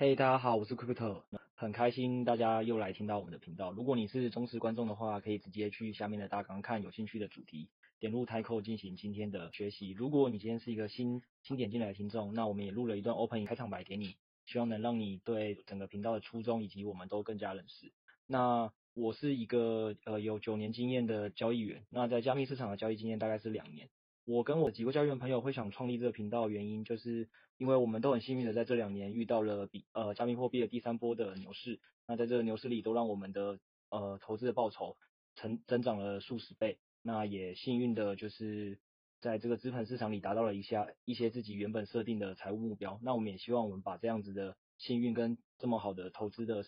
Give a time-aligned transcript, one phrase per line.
[0.00, 1.24] 嘿大家好，我是 Crypto，
[1.56, 3.72] 很开心大家又来听到我们的频道。
[3.72, 7.68] 如果你是忠实观众的话，可以直接去下面的大纲看有兴趣的主题，
[7.98, 9.90] 点入 Title 进行今天的学习。
[9.90, 14.14] 如果你今天是一个新新点进来的听众，那我们也录了一段 Open 开场白给你，
[14.46, 17.90] 希望能让你对整个频道的初衷以及我们都更加认识。
[18.28, 23.88] 那我是一个呃有九年经验的交易员，那在加密市场的交易经验大概是两年。
[24.28, 34.98] 我跟我几位教育员朋友会想创立这个频道原因，就是因为我们都很幸运的在这两年遇到了比呃加密货币的第三波的牛市，那在这个牛市里都让我们的呃投资的报酬
[35.34, 38.78] 成增长了数十倍，那也幸运的就是
[39.22, 46.66] 在这个资本市场里达到了一下一些自己原本设定的财务目标，那我们也希望我们把这样子的幸运跟这么好的投资的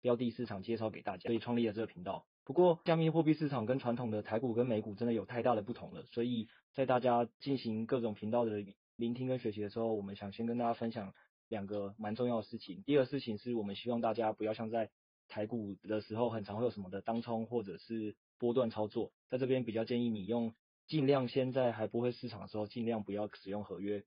[0.00, 2.26] 标的市场介绍给大家，所以创立了这个频道。
[2.42, 8.62] 不过，加密货币市场跟传统的台股跟美股真的有太大的不同了，所以在大家进行各种频道的
[8.96, 11.14] 聆听跟学习的时候，我们想先跟大家分享
[11.48, 12.82] 两个蛮重要的事情。
[12.84, 14.90] 第二个事情是我们希望大家不要像在
[15.26, 20.52] 台股的时候，很常会有什么的当冲或者是波段操作，在这边比较建议你用
[20.86, 24.04] 尽量先在还不会市场的时候，尽量不要使用合约。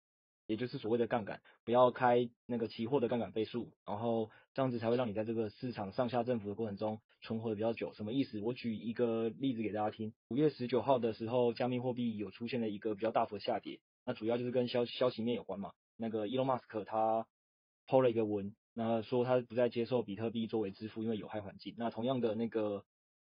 [0.49, 7.93] 也就是所谓的杠杆，不要开那个期货的杠杆倍数，然后这样子才会让你在这个市场上下振幅的过程中存活的比较久。
[7.93, 8.39] 什么意思？
[8.39, 10.11] 我举一个例子给大家听。
[10.29, 15.71] 五月十九号的时候，加密货币有出现了一个比较大幅的下跌，那主要就是跟消消息面有关嘛。
[15.97, 17.27] 那个 Elon Musk 他
[17.85, 21.75] 抛了一个文，那说他不再接受比特币作为支付，因为有害环境。
[21.77, 22.83] 那同样的那个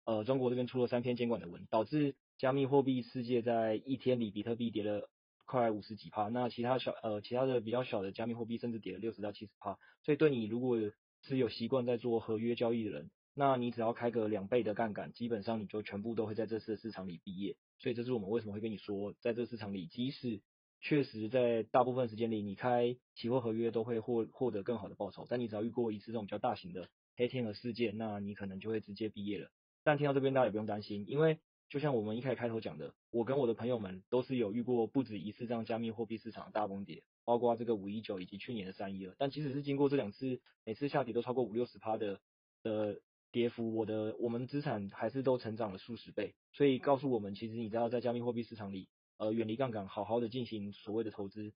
[0.05, 5.11] 呃，中国这边出了三篇监管的文，导致加密货币世界在一天里比特币跌了。
[5.48, 10.79] 快五十几趴，那其他小呃其他的比较小的加密货币甚至跌了六十到七十趴，所以对你如果
[11.23, 17.57] 是有习惯在做合约交易的人，那你只要开个两倍的杠杆，基本上你就全部都会在这次市场里毕业。
[17.79, 20.42] 所以这是我们为什么会跟你说，在这市场里，即使
[20.83, 29.48] 确实在大部分时间里你开期货合约都会获获得更好的报酬，但你只要遇过一次这种比较大型的黑天鹅事件，那你可能就会直接毕业了。
[29.83, 31.39] 但听到这边大家也不用担心，因为。
[31.68, 39.14] 就像我们一开始开头讲的，我跟我的朋友们都是有遇过不止一次这样加密货币市场的大崩跌，包括这个五一九以及去年的三一二。
[39.18, 42.20] 但即使是经过这两次，每次下跌都超过五六十趴的
[42.62, 46.34] 的跌幅，我的我们资产还是都成长了数十倍。
[46.55, 51.52] 所以告诉我们，其实你只要在加密货币市场里，呃，远离杠杆，好好的进行所谓的投资，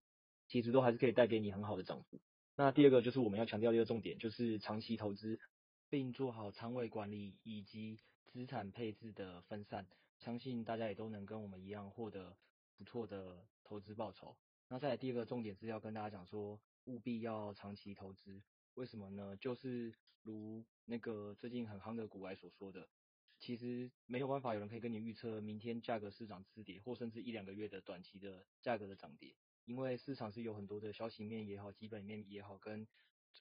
[0.47, 2.21] 其实都还是可以带给你很好的涨幅。
[2.55, 5.41] 那第二个就是我们要强调的一个重点，就是长期投资，
[5.89, 7.99] 并做好仓位管理以及
[8.33, 9.87] 资产配置的分散。
[10.19, 12.35] 相信大家也都能跟我们一样获得
[12.77, 14.35] 不错的投资报酬。
[14.69, 18.43] 那再来第二个重点是要跟大家讲说，务必要长期投资。
[18.75, 19.37] 为什么呢？
[19.37, 22.89] 就是如那个最近很夯的股外所说的，
[23.39, 29.35] 其实没有办法有人可以跟你预测明天价格是涨是跌，或甚至一两个月的短期的价格的涨跌，
[29.67, 32.87] 因为市场是有很多的消息面也好，基本面也好，跟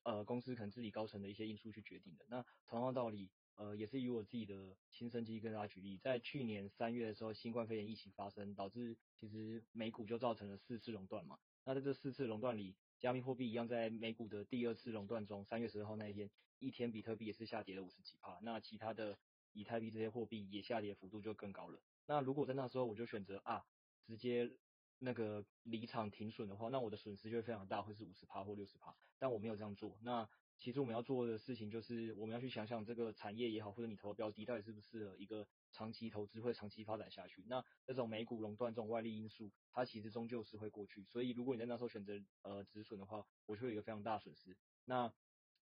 [0.03, 2.25] 呃公司可能治理高层的一些因素去决定的。
[2.27, 3.29] 那同样道理。
[3.55, 11.37] 呃，也是以我自己的亲身经历跟大家举例，在去年三月的时候，新冠肺炎疫情发生，导致其实美股就造成了四次熔断嘛。
[11.63, 16.29] 那在这四次熔断里，加密货币一样在美股的第二次熔断中，三月十二号那一天，
[16.59, 19.17] 一天比特币也是下跌了五十几趴，那其他的
[19.53, 21.79] 以太币这些货币也下跌幅度就更高了。
[22.07, 23.63] 那如果在那时候我就选择啊，
[24.07, 24.51] 直接
[24.97, 29.97] 那个离场停损的话，那我的损失就会非常大，会是五十趴或六十趴，但我没有这样做。
[30.01, 30.27] 那
[30.61, 37.43] 其实我们要做的事情就是，我们要去想想这个产业也好，或者你投的标的到底适不适合一个长期投资，会长期发展下去。
[37.47, 41.03] 那这种美股垄断这种外力因素，它其实终究是会过去。
[41.05, 42.13] 所以如果你在那时候选择
[42.43, 44.55] 呃止损的话，我就会有一个非常大的损失。
[44.85, 45.11] 那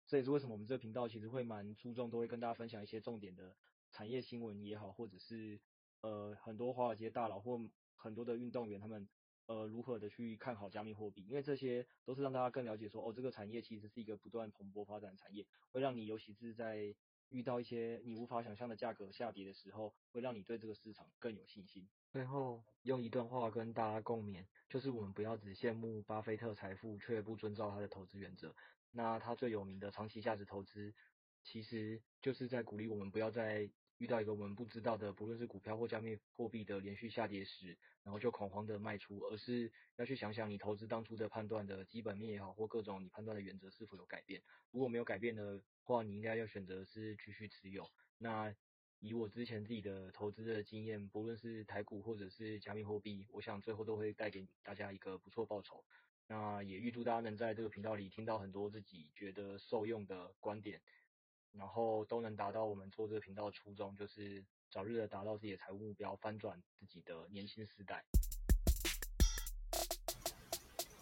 [0.06, 3.56] 这也是为什么我们这个频道其实会蛮注重，都会跟大家分享一些重点的
[3.92, 5.62] 产业新闻也好，或者是
[6.02, 7.58] 呃很多华尔街大佬或
[7.96, 9.08] 很多的运动员他们。
[9.50, 11.26] 呃，如何的去看好加密货币？
[11.26, 16.96] 因为这些都是让大家更了解说，哦，这个产业其实是一个不断蓬勃发展的产业，会让你尤其是在
[17.30, 21.90] 遇到一些你无法想象的价格下跌的时候，会让你对这个市场更有信心。
[22.12, 28.54] 最后用一段话跟大家共勉，就是我们不要只羡慕巴菲特财富，却不遵照他的投资原则。
[28.92, 30.94] 那他最有名的长期价值投资，
[31.42, 33.68] 其实就是在鼓励我们不要在
[34.00, 44.42] 遇到一个我们不知道的，不论是股票或加密货币的连续下跌时，然后就恐慌的卖出，而是要去想想你投资当初的判断的基本面也好，或各种你判断的原则是否有改变。
[44.72, 47.90] 如果没有改变的话，你应该要选择是继续持有。
[48.18, 48.56] 那
[49.02, 55.84] 以我之前自己的投资的经验，不论是台股或者是加密货币，我想最后都会带给大家一个不错报酬。
[56.28, 60.80] 那也预祝大家能在这个频道里听到很多自己觉得受用的观点。
[61.58, 68.04] 然后都能达到我们做这个频道的初衷，就是早日的达到自己的财务目标，翻转自己的年轻时代。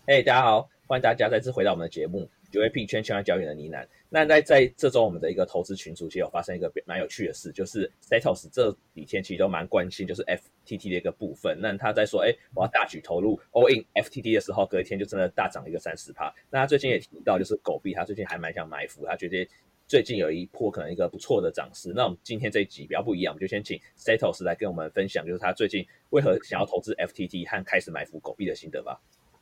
[0.05, 2.21] 嘿大家好，欢迎大家再次回到我们的节目
[2.51, 3.83] 《九 A 币圈千万交易的呢喃》。
[4.09, 11.59] 那在在这周，我们的一个投资群组其实有发生一个蛮有趣的事，就是 Setos 这几天其实都蛮关心，就是 FTT 的一个部分。
[11.59, 16.33] 那他在说，哎，我要大举投入 All In FTT 的时候，隔一天就真的大涨了一个三十趴。
[16.49, 19.45] 那他最近也提到，就是狗币，他最近还蛮想埋伏，他觉得。
[19.87, 28.99] 最近有一波可能一个不错的涨势，那我们今天这一集比较不一样，我们就先请 Setos 来跟我们分享，就是他最近为何想要投资 FTT 和开始埋伏狗币的心得吧。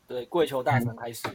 [0.07, 1.27] 对，跪求大神开始。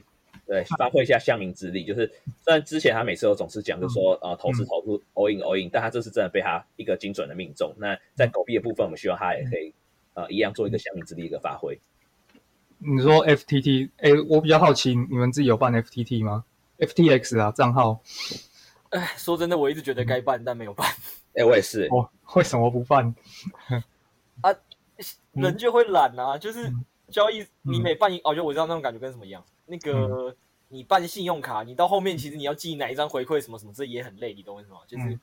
[0.47, 2.07] 对，发挥一下乡民之力，就是
[2.41, 7.75] 虽然之前他每次都总是讲，就是说呃投资投入 all in all in，但他这次真的被他一个精准的命中。
[7.79, 9.73] 那在狗币的部分，我们希望他也可以
[10.15, 11.79] 呃一样做一个乡民之力一个发挥。
[12.79, 16.45] 你说 FTT，哎，我比较好奇，你们自己有办 FTT 吗
[16.79, 18.01] ？FTX 啊，账号。
[18.91, 20.87] 哎，说真的，我一直觉得该办，但没有办。
[21.35, 21.89] 哎，我也是。
[21.91, 23.15] 我为什么不办？
[24.43, 24.51] 啊，
[25.33, 26.37] 人就会懒啊。
[26.37, 26.69] 就是
[27.09, 29.45] 交易，你每办一，哦，就我知道那种感觉跟什么一样。
[29.67, 30.35] 那个
[30.69, 34.79] 你办信用卡，你到后面其实你要记哪一张回馈什么什么，这也很累，你懂我意思吗？
[34.89, 35.21] 就是，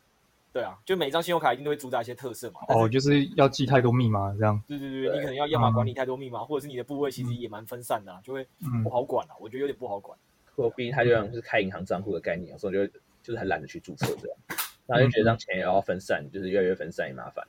[0.54, 2.62] 对啊，就每一张信用卡一定都会主打一些特色嘛。
[2.70, 4.62] 哦，就是要记太多密码这样。
[4.66, 8.48] 对对对，你可能要要么管理太多密码，或者是你的部位其实也蛮分散的，就会
[8.82, 9.36] 不好管啊。
[9.42, 10.18] 我觉得有点不好管。
[10.56, 13.00] 货币它就像是开银行账户的概念，所以我觉得。
[13.28, 14.38] 就是很懒得去注册这样，
[14.86, 17.46] 然后就觉得让钱也要分散，嗯、就是越来越分散也麻烦。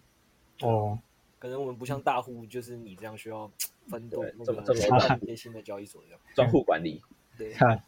[0.62, 0.98] 哦，
[1.38, 3.48] 可能我们不像大户，就是你这样需要
[3.88, 7.00] 分对这么这么贴心的交易所这样，专户管理。
[7.36, 7.80] 对，看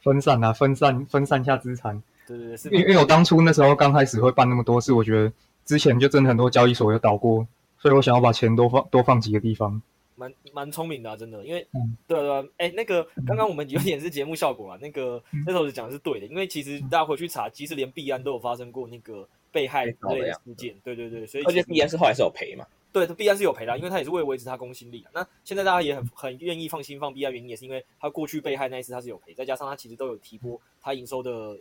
[0.00, 2.02] 分散啊，分散分散下资产。
[2.26, 5.32] 对对对，是因为因为我当初那时候刚开始会办那么多事，我觉得
[5.64, 7.46] 之前就真的很多交易所有倒过，
[7.78, 9.80] 所以我想要把钱多放多放几个地方。
[10.16, 25.10] 蛮蛮聪明的啊，真的，因为，嗯、对对，哎、欸，那个刚刚我们有点是节目效果啊，那个那时候讲的是对的，因为其实大家回去查，其实连币安都有发生过那个被害之类的事件，对对对，所以而且币安是后来是有赔嘛，对，币安是有赔的，因为他也是为了维持他公信力啊。
[25.14, 31.58] 那现在大家也很很愿意放心放币安，原因也是因为他过去被害那一次他是有赔，再加上他其实都有提拨他营收的。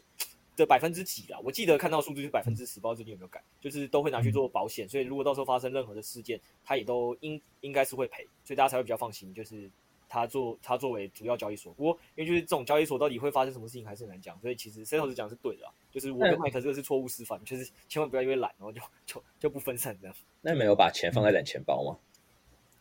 [0.55, 1.39] 的百分之几啦？
[1.43, 9.33] 我记得看到数字是百分之十，不知道最近有没有改，就是都会拿去做保险，所以如果到时候发生任何的事件，他也都应应该是会赔，所以大家才会比较放心。
[9.33, 9.69] 就是
[10.07, 20.15] 他做他作为主要交易所，不过因为就是这种交易所到底会发生什么事情还是很难讲，所以其实 Setos 讲是对的，就是我跟麦克这个是错误示范，就是千万不要因为懒然后就就就不分散这样。
[20.41, 21.97] 那你没有把钱放在冷钱包吗？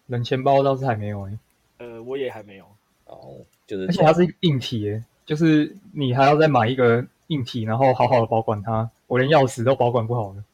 [0.06, 1.30] 冷钱包倒是还没有诶、
[1.78, 1.86] 欸。
[1.86, 2.66] 呃，我也还没有。
[3.06, 7.04] 哦，就是而且它是硬体诶，就是你还要再买一个。
[7.28, 10.44] 硬体，然后好好的保管它，我连钥匙都保管不好了。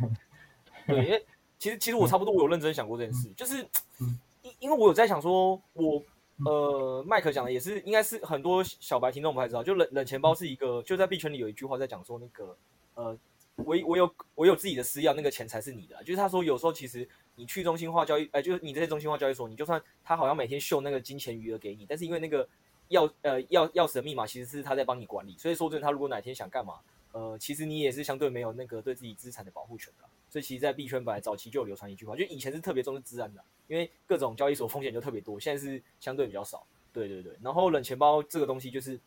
[0.86, 1.24] 对，因为
[1.58, 3.66] 其实其实我差不多，我有认真想过这件事，就是
[4.42, 6.02] 因因为我有在想说，我
[6.44, 12.56] 呃，麦克讲的也是，应该是很多小白听众不太知道，就冷冷钱包是一个，就在币圈里有一句话在讲说，那个
[12.94, 13.18] 呃，
[13.56, 15.96] 我我有我有自己的私钥，那个钱才是你的。
[16.04, 22.48] 就是他说，有时候其实你去中心化交易，哎、呃，就是你这些中心化交易所，你就算他好像每天秀那个金钱余额给你，但是因为那个。
[22.90, 26.80] 钥呃钥钥匙的密码其实是他在帮你管理，所以说真的，他如果哪天想干嘛，
[27.12, 30.04] 呃，其实你也是相对没有那个对自己资产的保护权的。
[30.28, 36.66] 所以其实，在币圈本来早期就有流传一句话，就以前是特别重视治安的，因为各种交易所风险就特别多，现在是相对比较少。
[36.92, 38.98] 对对对，然后冷钱包这个东西就是，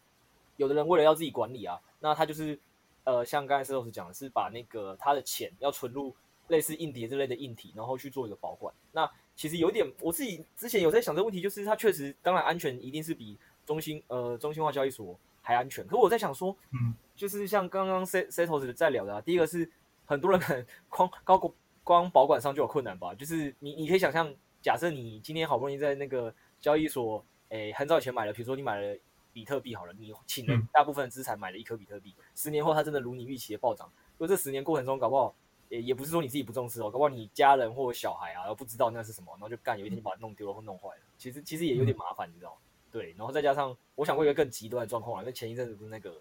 [0.56, 2.58] 有的人为了要自己管理啊，那他就是
[3.04, 6.16] 呃，像刚才 Setos 讲的是把那个他的钱要存入
[6.48, 8.74] 类似硬碟之类的硬体，然后去做一个保管。
[8.92, 13.38] 那其实有点，我自己之前有在想这个问题，就是它确实当然安全一定是比。
[13.70, 19.70] 中心呃，中心化交易所还安全，可是我在想说，嗯，就是像刚刚 Setos 在聊的啊，第一个是
[20.08, 28.98] 很多人可能 光高光光保管上就有困难吧，就是你你可以想象，假设你今天好不容易在那个交易所，诶、欸，很早以前买了，比如说你买了
[29.32, 35.36] 比特币好了，你请了大部分的资产买了一颗比特币，十年后它真的如你预期的暴涨，如果这十年过程中搞不好，
[35.70, 42.58] 也也不是说你自己不重视哦，搞不好你家人或小孩啊，都不知道那是什么，然后就干，有一天就把它弄丢了或弄坏了，其实其实也有点麻烦，你知道吗？
[42.92, 46.12] 对，然后再加上，我想过一个更极端的状况啊，因为前一阵子不是那个，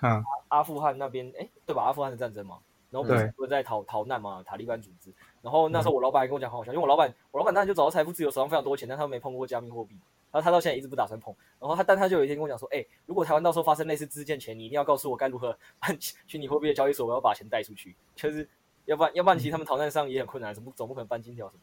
[0.00, 1.82] 嗯，阿富汗那边，哎，对吧？
[1.84, 2.58] 阿富汗的战争嘛，
[2.90, 5.12] 然后不是不是在逃逃难嘛，塔利班组织。
[5.42, 9.94] 然后那时候我老板还跟我讲，好好笑，因为我老板，我老板当然就找到财富自由，手上非常多钱，但他没碰过加密货币，
[10.30, 11.34] 然后他到现在一直不打算碰。
[11.60, 17.94] 然后他，但他就有一天跟我讲说，哎，如果台湾到时候发生类似资建前，你一定要告诉我该如何办 虚拟货币的交易所，我要把钱带出去。
[18.14, 18.48] 就是
[18.86, 21.62] 要不然要不然其实他们逃难上也很困难，怎么总不可能搬金条什么？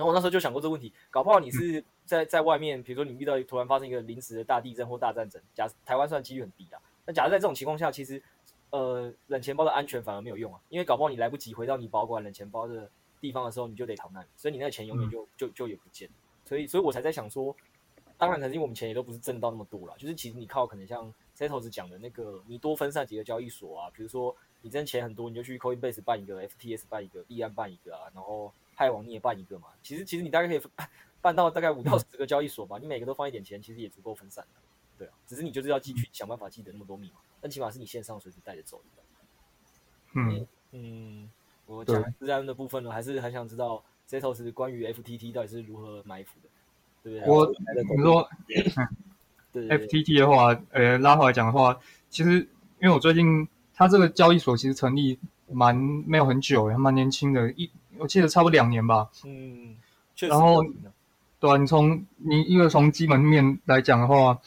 [0.00, 0.02] 对。
[0.02, 8.22] 然后我那时候就想过这个问题，搞不好你是在在外面，比如说你遇到突然发生一个临时的大地震或大战争，假台湾算几率很低的，那假如在这种情况下，其实
[8.70, 12.90] 呃冷钱包的安全反而没有用啊，因为搞不好你来不及回到你保管冷钱包的
[13.20, 16.08] 地方的时候，你就得逃难，所以你那个钱永远就就就也不见。
[16.44, 17.54] 所以所以我才在想说，
[18.16, 24.34] 当然可能因为我们钱也都不是挣到那么多了，就是其实你靠可能像 Setos 讲的那个，你多分散几个交易所啊，比如说。
[24.62, 29.66] 你真钱很多，你就去 Coinbase 办一个，FTS 办一个，币安办一个啊，然后派网你也办一个嘛。
[29.82, 30.60] 其实其实你大概可以
[31.20, 34.60] 办到大概五到十个交易所吧，你每个都放一点钱，其实也足够分散的。
[34.96, 39.02] 对啊，只是你就是要继续想办法记得那么多密码，但起码是你线上随时带着走的。
[40.14, 41.30] 嗯嗯，
[41.66, 46.48] 我讲资安的部分呢，还是很想知道 Zetos 关于 FTT 到底是如何埋伏的，
[47.02, 47.28] 对不对？
[47.28, 47.54] 我
[47.94, 48.28] 你说
[49.52, 52.38] 对 FTT 的话，呃，拉回来讲的话，其实
[52.80, 53.46] 因为我最近。
[53.72, 55.18] 他这个交易所其实成立
[55.48, 57.70] 蛮没有很久，还蛮年轻的，一
[58.00, 59.08] 我记得差不多两年吧。
[59.24, 59.76] 嗯，
[60.18, 60.64] 然后，
[61.38, 64.38] 对啊，你从你因为从基本面来讲的话，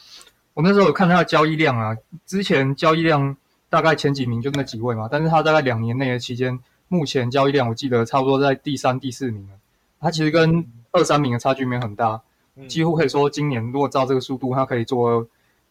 [0.54, 1.96] 我那时候有看他的交易量啊，
[2.26, 3.36] 之前交易量
[3.70, 6.58] 大概前几名就那几位嘛，但是他大概两年内的期间，
[6.88, 9.54] 目前交易量我记得差不多在第三、第四名了。
[10.00, 12.20] 他其实跟二三名的差距没有很大，
[12.68, 15.26] 几乎可以说今年如果照这个速度，他可以做。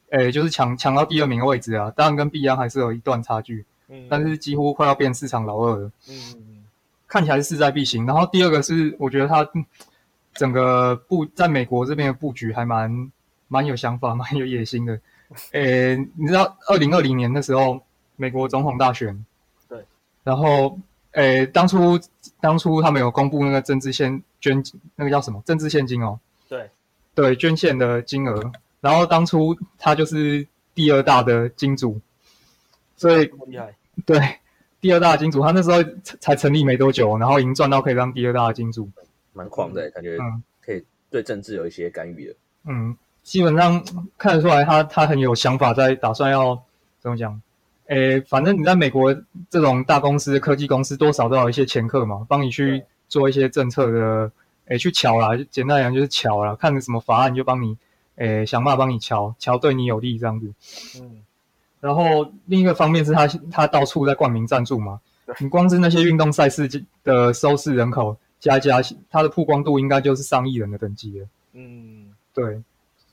[0.10, 6.53] 诶，就是抢抢到第二名的位置啊，当然跟币安还是有一段差距，嗯，但是几乎快要变市场老二了，嗯嗯，
[7.14, 8.08] 看起来是势在必行。
[8.08, 9.48] 然后第二个是，我觉得他
[10.34, 13.12] 整个布在美国这边的布局还蛮
[13.48, 15.00] 蛮有想法，蛮有野心的。
[15.52, 17.80] 诶，你知道二零二零年的时候，
[18.16, 19.24] 美国总统大选，
[19.70, 19.86] 对，
[20.24, 20.80] 然后
[21.12, 22.00] 诶，当初
[22.42, 24.64] 当初他们有公布那个政治献捐
[24.96, 26.68] 那个叫什么政治现金哦，对，
[27.14, 28.52] 对，捐献的金额。
[28.82, 32.02] 然后当初他就是第二大的金主，
[32.98, 33.76] 所以厉害。
[34.08, 34.20] 对，
[34.84, 35.82] 第二大金主，他那时候
[36.20, 38.90] 才成立没多久，然后已经赚到可以当第二大的金主，
[39.32, 40.18] 蛮狂的，感觉
[40.62, 42.36] 可以对政治有一些干预的。
[42.66, 43.82] 嗯，基本上
[44.18, 46.62] 看得出来他他很有想法，在打算要
[47.00, 47.42] 怎么讲？
[47.88, 49.16] 诶，反正你在美国
[49.50, 54.30] 这种大公司、科技公司，多少都有一些掮客嘛，帮你去做一些政策的，
[54.66, 57.78] 诶，去瞧啦，简单来讲就是瞧啦，看什么法案就帮你。
[58.18, 60.54] 诶，想办法帮你瞧，瞧对你有利这样子，
[61.02, 61.24] 嗯，
[61.84, 65.02] 然后另一个方面是他他到处在冠名赞助嘛，
[65.40, 66.70] 你光是那些运动赛事
[67.04, 72.64] 的收视人口加加，它的曝光度应该就是上亿人的等级了，嗯，对，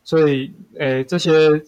[0.04, 1.60] 所以诶这些，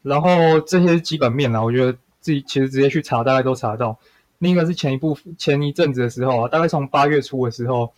[0.00, 3.98] 然后这些基本面呢，我觉得自己其实直接去查大概都查到。
[4.38, 7.92] 另一个是前一部前一阵子的时候啊，大概从八月初的时候，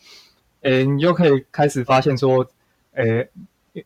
[0.63, 2.45] 诶，你就可以开始发现说，
[2.95, 3.29] 诶。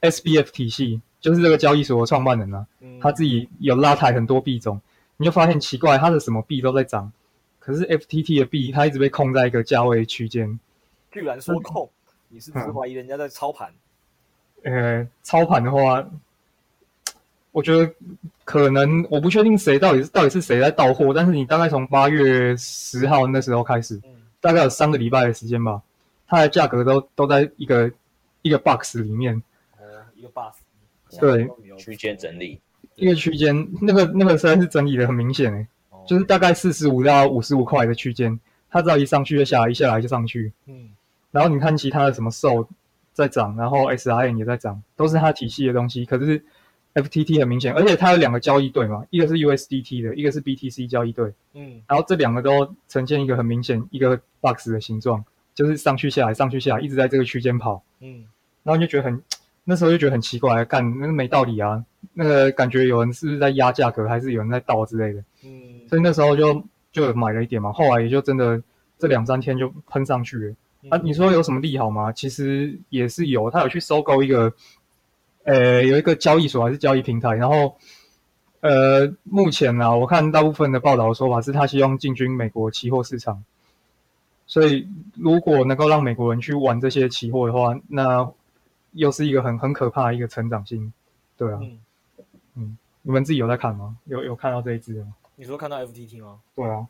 [0.01, 4.81] SBF 体系就是这个交易所的创办人啊，嗯、他自己有拉抬很多币种，
[5.17, 7.11] 你就发现奇怪，他的什么币都在涨，
[7.59, 10.59] 可是 FTT 的币它一直被控在一个价位区间。
[11.11, 13.73] 居然说控，嗯、你是不是怀疑人家在操盘？
[14.65, 16.05] 呃，操盘的话，
[17.53, 17.93] 我觉得
[18.45, 24.11] 可能我不确定谁到底是到底是谁在到货，但是你大概从八月十号那时候开始，嗯、
[24.41, 25.83] 大概有三个礼拜的时间吧，
[26.27, 27.91] 它的价格都都在一个
[28.43, 29.43] 一个 box 里面。
[29.79, 30.57] 呃一个 box，
[31.21, 31.49] 对，
[31.79, 32.59] 区间整理，
[32.97, 38.39] 一个区间，那个那个实在是整理的很明显诶，哦、就是大概四十五到五十五块的区间，
[38.71, 40.89] 它只要一上去就下来，一下来就上去，嗯，
[41.31, 42.67] 然后你看其他的什么 SOL
[43.13, 46.43] 在涨，然后 S I N 也在涨，都是它体系的东西，可是
[46.95, 55.23] FTT 很明显，而且它有两个交易对嘛，一个是 USDT 的，一个是 BTC 交易对，嗯，然后这两个都呈现一个很明显一个 box 的形状，
[55.55, 58.25] 就是上去下来，上去下来，一直在这个区间跑，嗯，
[58.63, 59.23] 然后你就觉得很。
[59.69, 61.85] 那时候就觉得很奇怪，干那个没道理啊！
[62.15, 65.21] 那个感觉有人是不是在压价格，还是有人在倒之类的？
[65.43, 68.63] 嗯，所以那时候就就买了一点嘛，后来也就真的
[68.97, 70.55] 这两三天就喷上去了。
[70.83, 72.13] 嗯、啊，你说有什么利好吗？
[72.13, 74.53] 其实也是有，他有去收购一个，
[75.43, 77.77] 呃，有一个交易所还是交易平台，然后
[78.61, 83.43] 呃，目前呢、啊，我看大部分的报道的说法是他希望进军美国期货市场，
[84.47, 88.31] 所以如果能够让美国人去玩这些期货的话，那。
[88.97, 90.93] 又是一个很很可怕的一个成长性，
[91.37, 91.81] 对啊，嗯，
[92.55, 93.97] 嗯，你们自己有在看吗？
[94.07, 95.15] 有有看到这一支吗？
[95.37, 96.41] 你说看到 FTT 吗？
[96.55, 96.87] 对啊，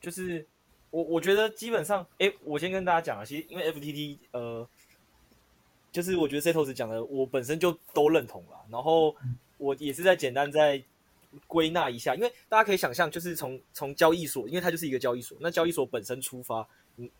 [0.00, 0.46] 就是
[0.90, 4.68] 我我觉得基本上，哎，我先跟大家讲啊，其实因为 FTT，呃，
[5.90, 9.16] 就是我觉得 Setos 讲的，我本身就都认同了，然后
[9.56, 10.82] 我也是在简单在
[11.46, 16.66] 归纳一下，因为大家可以想象，就是从从交易所，因为它就是一个交易所，那交易所本身出发。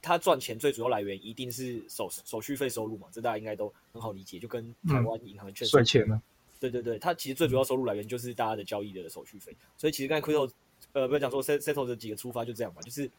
[0.03, 6.21] 他赚钱最主要来源一定是手手续费收入嘛，这大家应该都很好理解，就跟台湾银行确实税钱呢。
[6.59, 10.51] 对对对，它其实最主要收入来源就是大家的交易的手续费，所以其实刚才 Quito
[10.93, 13.11] 呃不是讲说 Setos 的几个出发就这样嘛，就是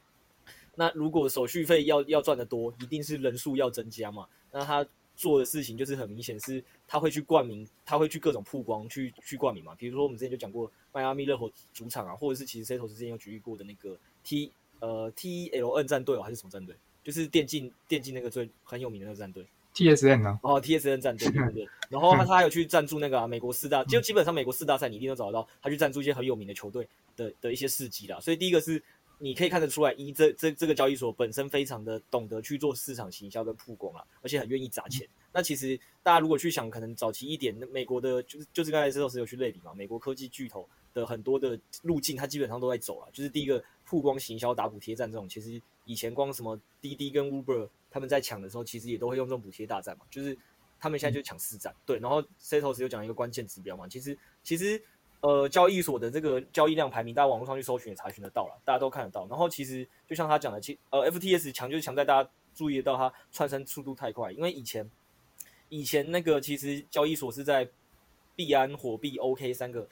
[0.75, 4.27] 那如果手续费要要赚得多，一定是人数要增加嘛。
[4.51, 9.74] 那他做的事情就是很明显是，他会去冠名，他会去各种曝光，去去冠名嘛。
[9.75, 14.51] 比如说我们之前就讲过迈阿密热火主场啊，或者是其实 Setos 之前有举例过的那个 T
[14.82, 16.76] 呃 TLN 战队哦，还是什么战队？
[17.04, 19.48] 就是电竞电竞那个最很有名的那个战队。
[19.74, 21.66] TSN 啊，哦，TSN 战队 对不对？
[21.90, 26.86] 然后他他有去赞助那个、啊、美国四大，就基本上美国四大赛你一定都找得到，他去赞助一些很有名的球队
[27.16, 28.20] 的的一些事迹啦。
[28.20, 28.84] 所以第一个是
[29.18, 35.08] 你可以看得出来，一这这这个交易所本身非常的懂得去做市场行销跟曝光啊，而且很愿意砸钱。
[35.32, 43.08] 那其实大家如果去想，可能早期一点，美国的就是就是刚才石头石有去类比嘛，美国科技巨头的很多的路径，它基本上都在走了。
[43.14, 50.05] 就是第一个曝光行销打补贴战这种，其实以前光什么滴滴跟 Uber 他们在抢的时候，其实也都会用这种补贴大战嘛。
[50.10, 50.38] 就是
[50.79, 52.00] 他们现在就抢市占，对。
[52.00, 54.81] 然后 Setos 又讲一个关键指标嘛，其实其实
[55.19, 59.27] 呃交易所的这个交易量排名，大家网络上去搜寻也查询得到了，大家都看得到。
[59.27, 64.89] 然后其实就像他讲的，其呃 FTS 强就是强在大家注意得到它窜升速度太快，因为以前。
[65.74, 67.65] 以前那个其实交易所是在
[68.36, 69.88] 币安、火币、OK 三个，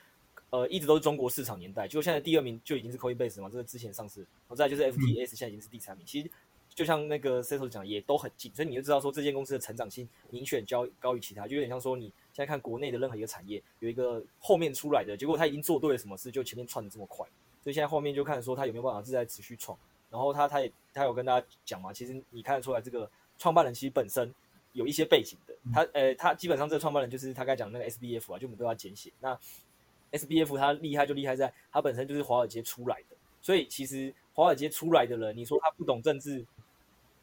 [0.51, 1.87] 呃，一直都是中国市场年代。
[1.87, 4.21] 就现在第二名就已经是 Coinbase 嘛，这个之前上市。
[4.21, 6.05] 然后再就是 FTS，现在已经是第三名。
[6.05, 6.29] 其实
[6.73, 11.47] 就像那个 Setos 讲，也都很近，所以你就知道说这间公司的成长性明显高高于其他。
[11.47, 17.27] 就有点像说你现在看国内的任何一个产业，有一个后面出来的，结果他已经做对了什么事，就前面窜的这么快。
[17.61, 19.77] 所以现在后面就看说他有没有办法自在持续创。
[20.09, 24.33] 然后他他也他有跟大家讲嘛，其实你看得出来这个创办人其实本身。
[24.73, 29.11] 有一些背景的，他呃，他基本上这个创办人就是他刚才讲那个 SBF 啊，就我们都要简写。
[29.19, 29.37] 那
[30.11, 36.45] SBF 他厉害就厉害在，他本身就是华尔街出来的，所以其实华尔街出来的人，你说他不懂政治，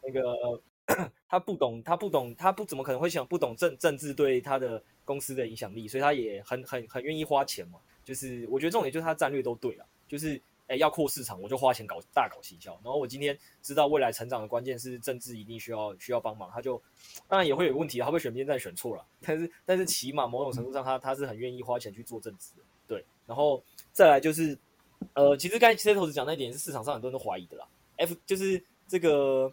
[0.03, 0.61] 那个
[1.29, 7.79] 他不懂，他不懂，他不怎么可能会想不懂政政治对他的公司的影响力，所以他也很很很愿意花钱嘛。
[8.05, 10.41] 就是我觉得重点就是他战略都对了，就是。
[10.69, 12.73] 哎，要扩市场，我就花钱搞大搞行销。
[12.83, 16.51] 然后我今天知道未来成长的关键是政治，一定需要需要帮忙。
[16.53, 16.77] 他就
[17.29, 19.07] 当然也会有问题，他会选边站选错了。
[19.21, 22.63] 但是但是起码某种程度上，他他是很愿意花钱去做政治的。
[23.27, 24.57] 对，然后再来就是，
[25.15, 27.67] 呃，其实刚才 Setos 讲那一点是市场上很多人都怀疑的啦。
[27.97, 29.53] F 就是这个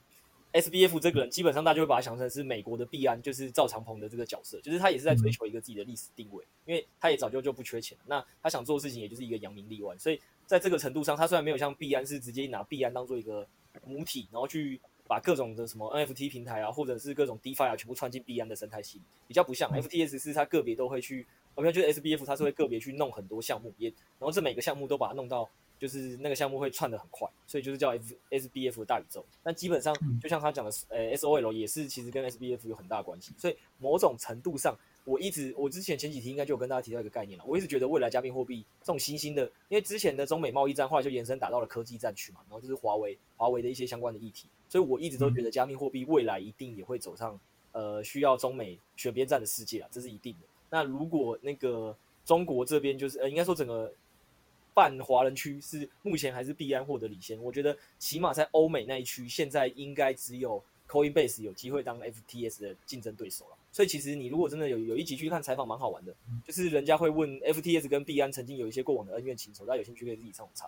[0.53, 7.97] SBF 这个人，基本上大家就会把他想成是美国的币安，就是赵长鹏的这个角色，就是他也是在追求一个自己的历史定位，因为他也早就就不缺钱。
[8.05, 10.19] 那他想做的事情，也就是一个扬名立万，所以。
[10.45, 13.47] 在这个程度上，他虽然没有像币安是直接拿币安当做一个
[13.85, 29.25] 母体，然后去把各种的什么 NFT 平台啊，或者是各种 DeFi 啊，全部串进币安的生态系，比较不像 FTS 是它个别都会去，我们就是 SBF 它是会个别去弄很多项目，也然后这每个项目都把它弄到，就是那个项目会串的很快，所以就是叫 F SBF 的大宇宙。
[29.41, 34.77] 但基本上就像他讲的，呃，SOL 也是其实跟 SBF 有很大关系，所以某种程度上。
[35.05, 37.43] 我一直，我之前前几天应该就有跟大家提到一个概念了。
[37.45, 47.37] 我一直觉得未来加密货币这种新兴的，因为之前的中美贸易战后来就延伸打到了科技战区嘛，然后就是华为、华为的一些相关的议题，所以我一直都觉得加密货币未来一定也会走上
[47.73, 50.47] 呃需要中美选边站的世界啊，这是一定的。
[50.73, 53.93] 那如果那个中国这边就是呃，应该说整个
[54.73, 63.57] 半华人区是目前还是币安获得领先，我觉得起码在欧美那一区，现在应该只有 Coinbase 有机会当 FTS 的竞争对手了。
[63.71, 70.67] 所以其实你如果真的有有一集去看采访，蛮好玩的，就是人家会问 FTS 跟币安曾经有一些过往的恩怨情仇，大家有兴趣可以自己上网查。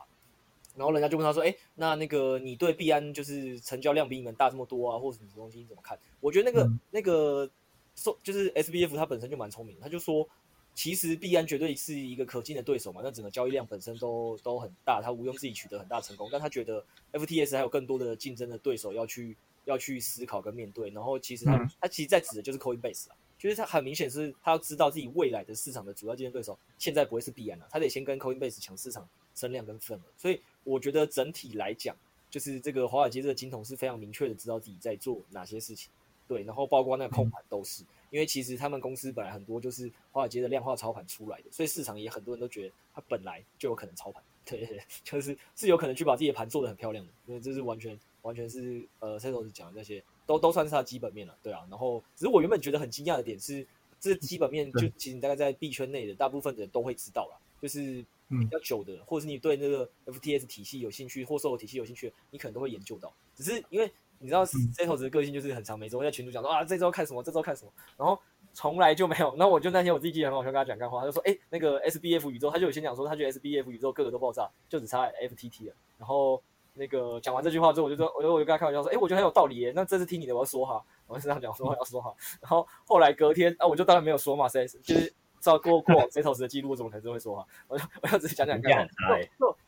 [0.75, 7.49] 然后人家就问他说：“哎，那那个你对币安就是成交量比你们大这么多啊，或者什么东西你怎么看？”我觉得那个、嗯、那个
[7.95, 10.27] 说就是 SBF 他本身就蛮聪明，他就说
[10.73, 19.35] 其实币安绝对是一个可敬的对手嘛，那整个交易量本身都都很大，他毋庸置疑取得很大成功，但他觉得 FTS 还有更多的竞争的对手要去。
[19.65, 31.97] 要去思考跟面对，然后其实他、嗯、他其实在指的就是 Coinbase 啊，就是他很明显是他要知道自己未来的市场的主要竞争对手现在不会是币安了，他得先跟 Coinbase 抢市场增量跟份额，所以我觉得整体来讲，
[32.29, 35.91] 就是这个华尔街这个金童是非常明确的知道自己在做哪些事情，
[36.27, 50.03] 对，然后包括那个控盘都是，嗯、因为其实他们公司本来很多就是华尔街的量化操盘出来的，所以市场也很多人都觉得它本来就有可能操盘，对， 就是是有可能去把自己的盘做得很漂亮的，因为这是完全完全是呃 Setos 讲的那些。
[50.27, 51.67] 都都算是它基本面了，对啊。
[51.69, 53.63] 然后，只是我原本觉得很惊讶的点是，
[53.99, 63.13] 这基本面就其实你大概在币圈内的大部分的人都会知道了，就是比较久的，嗯、或者是你对那个 FTS 体系有兴趣，或 SOL 体系有兴趣，你可能都会研究到。
[63.35, 63.91] 只是因为
[64.25, 68.19] 你知道 Zetos 的个性就是很长，每周会在群主讲说啊，这周看什么，这周看什么，然后
[68.53, 69.35] 从来就没有。
[69.37, 75.75] 然后我就那天我自己记得很好笑，跟他讲干话，他就说，哎，那个 SBF 宇宙，他就有先讲说，他觉得 SBF 宇宙个个都爆炸，就只差 FTT 了。
[75.97, 76.41] 然后。
[76.77, 79.71] 那个讲完这句话之后，我就说，我就我就跟他开玩笑说，哎，我觉得很有道理耶。
[79.73, 82.13] 那这次听你的，我要说哈，我是这样讲，说话要说哈。
[82.41, 87.47] 然后后来隔天啊，我就当然没有说嘛，谁就是照过过往 Setos 的记录，我怎么可能是会说话？
[87.69, 88.85] 我就我要只是讲讲看。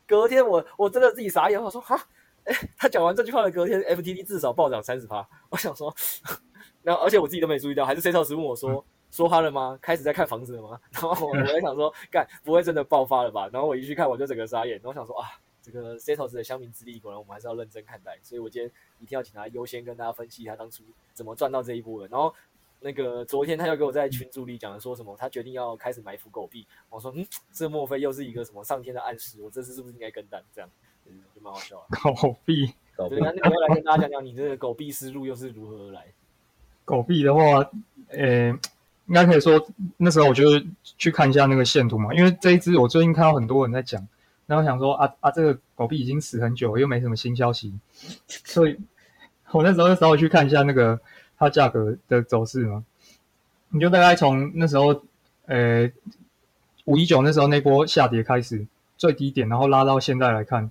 [0.06, 1.98] 隔天我我真的自己傻眼，我说哈
[2.48, 5.26] 哎， 他讲完这句话的隔天，FTD 至少暴涨三十趴。
[5.50, 5.94] 我想说，
[6.82, 9.78] 然后而且我自己都没注意到，还是 Setos 问我说、嗯、说他了吗？
[9.82, 10.80] 开始在看房子了吗？
[10.90, 13.48] 然后我我在想说，干不会真的爆发了吧？
[13.52, 14.76] 然后我一去看，我就整个傻眼。
[14.76, 15.28] 然后我想说啊，
[15.62, 18.18] 这个 Setos 的乡民之力，果然我们还是要认真看待。
[18.22, 20.82] 所以我今天一定要请他优先跟大家分析他当初
[21.12, 22.08] 怎么赚到这一波的。
[22.08, 22.34] 然后。
[22.80, 26.64] 那个昨天他又给我在群组里讲了说什么，他决定要开始埋伏狗币。
[26.88, 29.42] 我说，嗯，这莫非又是一个什么上天的暗示？
[29.42, 30.40] 我这次是不是应该跟单？
[30.54, 30.70] 这样，
[31.34, 31.98] 就蛮好笑的。
[31.98, 36.04] 狗币，对，那那我要来跟大家讲讲，你这个狗币思路又是如何而来？
[36.84, 37.70] 狗币的话，
[38.08, 38.48] 呃，
[39.06, 40.44] 应该可以说那时候我就
[40.82, 44.06] 去看一下那个线图嘛，因为这一只我最近看到很多人在讲，
[44.46, 47.72] 然后想说啊啊，这个狗币已经死很久了，又没什么新消息，
[48.26, 48.78] 所以
[49.52, 51.00] 我那时候就稍微去看一下那个。
[51.40, 52.84] 它价格的走势嘛，
[53.68, 55.04] 你就大概从那时候，
[55.46, 55.88] 呃，
[56.84, 58.66] 五一九那时候那波下跌开始
[58.96, 60.68] 最低点，然后拉到现在来看，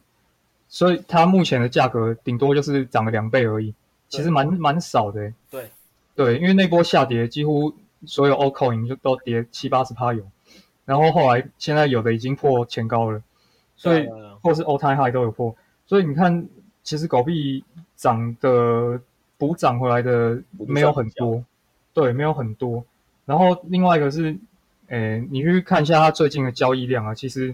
[0.69, 3.73] 所以它目前的价格顶多就是涨了两倍而已，
[4.09, 5.33] 其实蛮蛮少的。
[5.49, 5.69] 对，
[6.15, 7.73] 对，因为那波下跌几乎
[8.05, 10.23] 所有 Altcoin 就都跌七八十趴有，
[10.85, 13.21] 然后后来现在有的已经破前高了，
[13.75, 14.07] 所以
[14.41, 16.47] 或是 All Time High 都有破，所以你看，
[16.83, 17.63] 其实狗币
[17.95, 18.99] 涨的。
[19.39, 21.43] 补涨回来的没有很多，
[21.93, 22.83] 对，没有很多。
[23.23, 24.35] 然后另外一个是，
[24.87, 27.53] 诶，你去看一下它最近的交易量啊，其实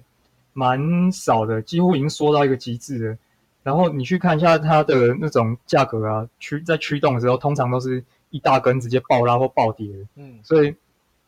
[0.54, 3.18] 蛮少的，几乎已经缩到一个极致了。
[3.64, 9.88] 然后你去看一下它的那种价格啊，驱在驱动的时候，通常都是一大根直接爆拉或暴跌。
[10.16, 10.76] 嗯，所以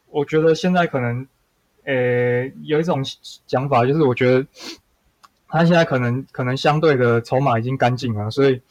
[0.10, 1.28] 我觉得现在可能，
[1.84, 3.04] 呃，有一种
[3.46, 4.46] 讲法就是，我觉得
[5.48, 8.62] 它现在可能可能相对的筹码已经干净了，所以。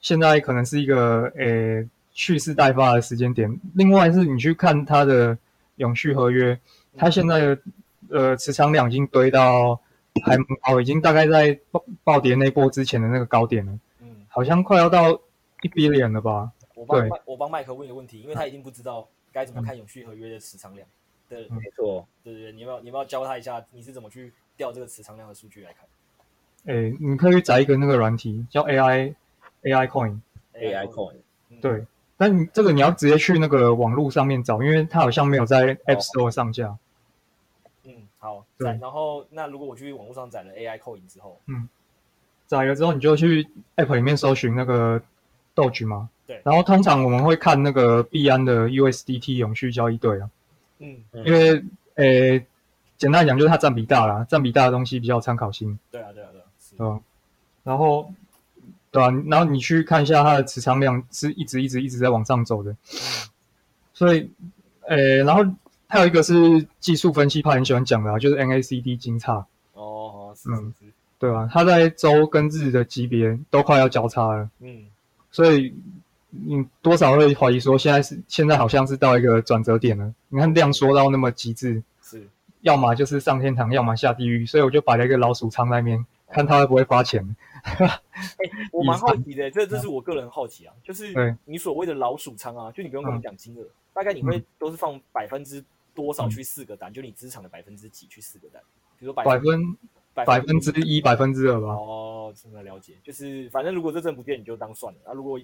[0.00, 3.58] 现在可能是一个呃蓄势待发的时间点。
[3.72, 5.38] 另外是你去看它的
[5.76, 6.60] 永续合约，
[6.94, 7.58] 它现在的
[8.10, 9.80] 呃持仓量已经堆到
[10.22, 10.36] 还
[10.70, 13.72] 哦，已经大概在暴暴跌那波之前的那个高点了。
[14.00, 15.10] 嗯，好像快要到
[15.62, 16.52] 一 billion 了吧？
[16.74, 20.86] 我帮我帮麦克问一个问题，因为他一定不知道该怎么看永续合约的持仓量。
[21.28, 26.74] 对，没错，对对对，你要不要你要不要教他一下，你是怎么去调这个持仓量的数据来看？
[26.74, 29.14] 哎，你可以载一个那个软体叫 AI。
[29.64, 31.14] AI Coin，AI Coin，
[31.62, 31.86] 对，
[32.18, 36.76] 但你这个你要直接去那个网络上面找，因为它好像没有在 App Store 上架。
[38.24, 38.68] 嗯，好，对。
[38.80, 41.68] 然后，那如果我去网络上载了 AI Coin 之后，嗯，
[42.46, 45.00] 载了之后你就去 App 里面搜寻那个
[45.54, 46.08] Doge 嘛。
[46.26, 46.40] 对。
[46.44, 50.30] 然后通常我们会看那个币安的 USDT 永续交易对啊。
[50.78, 50.96] 嗯。
[51.24, 51.62] 因为，
[51.96, 52.46] 诶、欸，
[52.96, 55.78] 简单讲就是它占比大啦，占比大的东西比较有参考性。
[55.90, 56.44] 对啊，对啊，对啊。
[56.58, 56.74] 是。
[56.78, 57.00] 嗯。
[57.62, 58.10] 然后。
[58.90, 62.76] 对啊，然后你去看一下它的持仓量是一直一直一直在往上走的，
[63.92, 64.30] 所以，
[64.82, 65.42] 呃，然后
[65.94, 69.46] 还有一个是技术分析派很喜欢讲的啊，就是 NACD 金叉。
[69.74, 74.50] 哦，是是是，嗯，对啊，它在周跟日的级别都快要交叉了。
[74.58, 74.86] 嗯，
[75.30, 75.72] 所以
[76.30, 80.12] 你多少会怀疑说现在是现在好像是到一个转折点了。
[80.30, 82.26] 你看量缩到那么极致，是，
[82.62, 87.36] 要么就是上天堂，要么下地狱，所以我就摆了一个老鼠仓在那边，看它会不会发钱。
[87.62, 98.62] 哎、欸，我蛮好奇的，这这是我个人好奇啊，就是你所谓的老鼠仓啊，就你不用跟我讲金额，嗯，大概你会都是放百分之多少去四个单，嗯，就你资产的百分之几去四个单，
[98.98, 99.76] 比如说百分
[100.12, 101.68] 百分之一、百分之二吧。
[101.68, 105.38] 哦，真的了解，就是反正如果这阵不变，你就当算了，啊，如果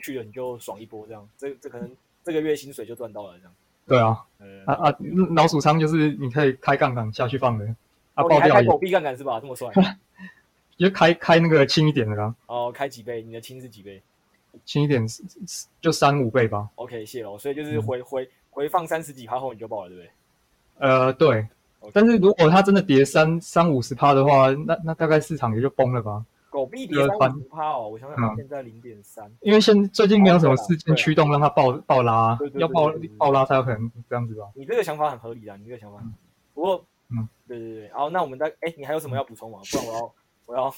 [0.00, 1.90] 去了你就爽一波，这样，这这可能
[2.22, 3.54] 这个月薪水就赚到了，这样。
[3.86, 4.96] 对啊，嗯、啊啊，
[5.34, 7.64] 老鼠仓就是你可以开杠杆下去放的，
[8.14, 8.52] 啊，爆掉也。
[8.52, 9.38] 开狗币杠杆是吧？
[9.40, 9.70] 这么帅。
[10.76, 12.34] 就开开那个轻一点的啦。
[12.46, 13.22] 哦，开几倍？
[13.22, 14.02] 你的轻是几倍？
[14.64, 15.22] 轻一点是
[15.80, 16.68] 就三五倍吧。
[16.74, 17.38] OK，谢喽。
[17.38, 20.10] 所以就是回、嗯、回回放三十几趴后你就爆了，对不对？
[20.78, 21.28] 呃，对。
[21.82, 21.90] Okay.
[21.92, 26.24] 但是如果它真的跌三三五十趴的话，那那大概市场也就崩了吧。
[26.48, 29.30] 狗币跌三五十趴哦，我想想，现在零点三。
[29.42, 34.46] 因为现最近没有什么事件驱动让它爆爆拉，要爆爆拉才有可能这样子吧。
[34.54, 35.98] 你这个想法很合理啊，你这个想法。
[36.02, 36.14] 嗯、
[36.54, 37.90] 不过，嗯，对对对。
[37.90, 39.58] 好，那我们再哎，你还有什么要补充吗？
[39.70, 40.14] 不然我要。
[40.46, 40.72] 我要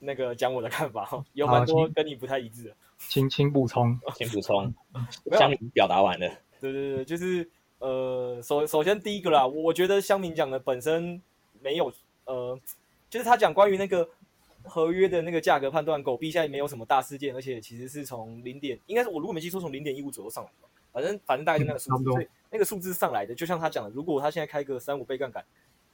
[0.00, 2.70] 那个讲我的看法， 有蛮多跟你不太一致的。
[2.98, 4.74] 请请补充，请补充，
[5.38, 6.28] 乡民表达完了。
[6.72, 7.48] 对对对，就是
[7.78, 11.20] 呃，首首先第一个啦，我觉得香明讲的本身
[11.60, 11.92] 没有
[12.24, 12.58] 呃，
[13.10, 14.08] 就是他讲关于那个
[14.62, 25.44] 合约的那个价格判断，狗币现在没有什么大事件，而且其实是从零点，应该是我如果没记错，从零点一五左右上来的，反正反正大概就那个数字，所以那个数字上来的，就像他讲的，如果他现在开个三五倍杠杆，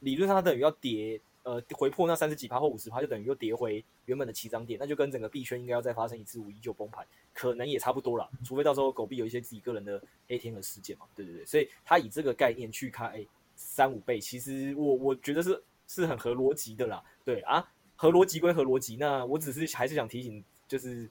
[0.01, 1.21] 理论上他等于要跌。
[1.51, 8.29] 呃，回破那三十几趴或五十趴，就等于又跌回原本的起涨点，那就跟整个币圈应该要再发生一次五一九崩盘，可能也差不多啦。
[8.45, 11.45] 除非到时候狗币有一些自己个人的黑天鹅事件嘛，对对对。
[11.45, 17.03] 所以他以这个概念去开三五倍，其实我我觉得是是很合逻辑的啦。
[17.25, 21.11] 对啊，合逻辑归合逻辑，那我只是还是想提醒，就是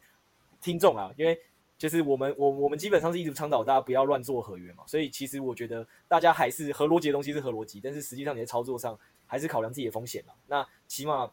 [0.62, 1.38] 听众啊，因为
[1.78, 8.98] 就是我们我我们基本上是一直倡导大家不要乱做合约嘛，所以其实我觉得大家还是合逻辑的东西是合逻辑，但是实际上你在操作上
[9.30, 10.36] 还是考量自己的风险了。
[10.46, 11.32] 那起码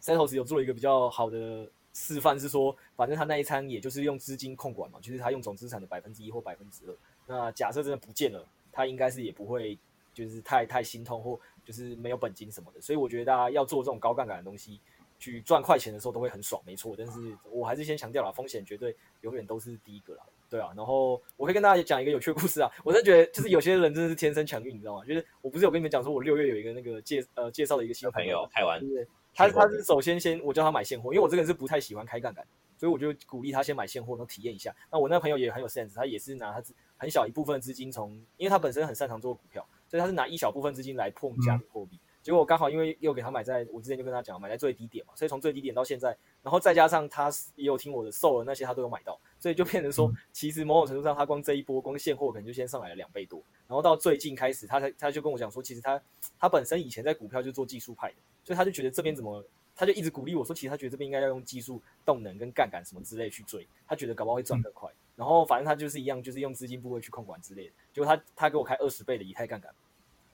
[0.00, 6.96] Setos 有做了一个比较好的示范，是说反正他那一餐也就是用资金控管嘛，就是他用总资产的百分之一或百分之二。
[7.26, 9.78] 那假设真的不见了，他应该是也不会
[10.14, 12.80] 就是太太心痛或就是没有本金什么的。
[12.80, 14.80] 所以我觉得大家要做这种高杠杆的东西。
[15.18, 16.96] 去赚快钱的时候都会很爽，没错。
[16.98, 20.70] 但是我还是先强调了，风险绝对永远都是第一个啦，对啊。
[20.76, 25.04] 然后我可以跟大家讲一个有趣的故事啊，我真的觉得就是有些人真的是天生强运，你知道吗？
[25.06, 34.74] 就是我不是有跟你们讲说，我六月有一个那个介呃介绍的一个新朋友，开完，对，他他是首先先我叫他买现货，因为我这个人是不太喜欢开杠杆，所以我就鼓励他先买现货，然后体验一下。
[34.90, 36.62] 那我那朋友也很有 sense，他也是拿他
[36.98, 41.96] 很小一部分资金从，因为他本身很擅长做股票，所以他是拿一小部分资金来碰加密货币。
[41.96, 56.00] 嗯结果刚好因为又给他买在，我之前就跟他讲买在最低点嘛，所以从最低点到现在，然后再加上他也有听我的售了那些他都有买到，所以就变成说，其实某种程度上他光这一波光现货可能就先上来了两倍多，然后到最近开始他才他就跟我讲说，其实他
[56.38, 69.74] 他本身以前在股票就做技术派的，所以他就觉得这边怎么，他就一直鼓励我说，其实他觉得这边应该要用技术动能跟杠杆什么之类去追，他觉得搞不好会赚更快，然后反正他就是一样，就是用资金部位去控管之类的，结果他他给我开二十倍的以太杠杆。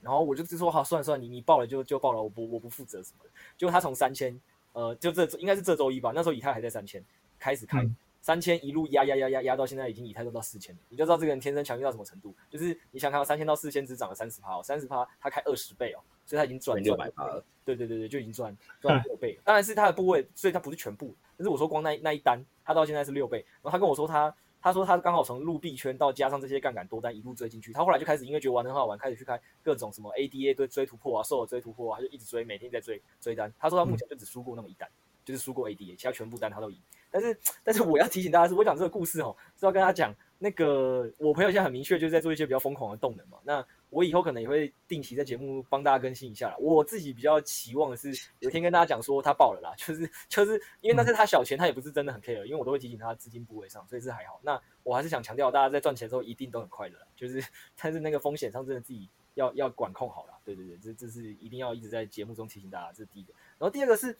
[0.01, 3.29] 然后我就就说好，算了算了，你你报了就就报了，我不我不负责什么的。
[3.57, 4.39] 结果他从三千，
[4.73, 7.03] 呃，就这应该是这周一吧，那时候以太还在三千，
[7.37, 7.85] 开始开
[8.21, 12.33] 三千、嗯、一路压压压压压到现在已经以太都到四千了，你就知道这个人天生强运到什么程度。
[12.49, 17.43] 就是你想看到三千到四千只涨了三十趴哦，三十趴他开二十倍哦，所以他已经赚六百趴了。
[17.65, 19.37] 对对对对，就已经赚赚了六倍。
[19.43, 23.45] 当然是他的部位，所以他不是全部，但是我说光那那一单，他到现在是六倍。
[23.61, 24.33] 然后他跟我说他。
[24.61, 33.53] 他说他刚好从入币圈到加上这些杠杆多单一路追进去，他后来就开始因为觉得玩得很好玩，开始去开各种什么 ADA 对追突破啊，售后追突破啊，他就一直追，每天在追追单。
[33.57, 34.89] 他说他目前就只输过那么一单，
[35.23, 36.77] 就是输过 ADA，其他全部单他都赢。
[37.09, 43.65] 但是但是我要提醒大家是，我讲这个故事哦，是要跟他讲那个我朋友现在很明确就是在做一些比较疯狂的动能嘛，那。
[43.89, 46.55] 我以后可能也会定期在节目帮大家更新一下啦。
[46.59, 54.39] 我自己比较期望的是，有一天跟大家讲说他爆了啦，就是就是因为那是他小钱，他也不是真的很 care，因为我都会提醒他资金部位上，所以是还好。
[54.43, 57.43] 那我还是想强调，大家在赚钱的时候一定都很快乐，就是
[57.75, 60.33] 但是那个风险上真的自己要要管控好了。
[60.45, 63.33] 对对对，这这是一定要一直在节目中提醒大家，这是第一个。
[63.57, 64.17] 然后第二个是，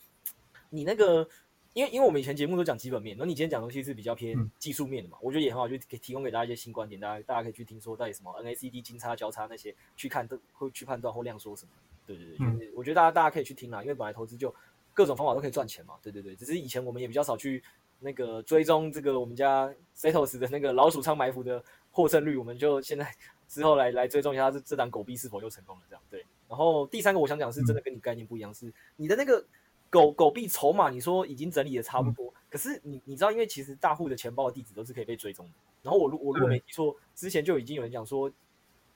[0.68, 1.28] 你那个。
[1.72, 11.70] 因为因为我们以前节目都讲基本面，然后你今天讲东西是比较偏技术面的嘛，嗯、我觉得也很好，就给提供给大家一些新观点，大家大家可以去听说到底什么 NACD 金叉交叉那些，去看都会去判断或量缩什么。
[12.06, 14.52] 对对对，就是我觉得大家大家可以去听啦，因为本来投资就
[14.92, 15.94] 各种方法都可以赚钱嘛。
[16.02, 17.62] 对对对，只是以前我们也比较少去
[18.00, 23.14] 那个追踪这个我们家 Setos 的那个老鼠仓埋伏的获胜率，我们就现在
[23.46, 26.02] 之后来来追踪一下这这档狗币是否又成功了这样。
[26.10, 29.46] 对，然后第三个我想讲是真的跟你概念不一样，是你的那个。
[29.90, 35.52] 狗狗币筹码，你说已经整理的差不多，嗯、可是你你知道，因为其实大户的钱包的地址都是可以被追踪的。
[35.82, 38.30] 然后我如我如果没记错，之前就已经有人讲说，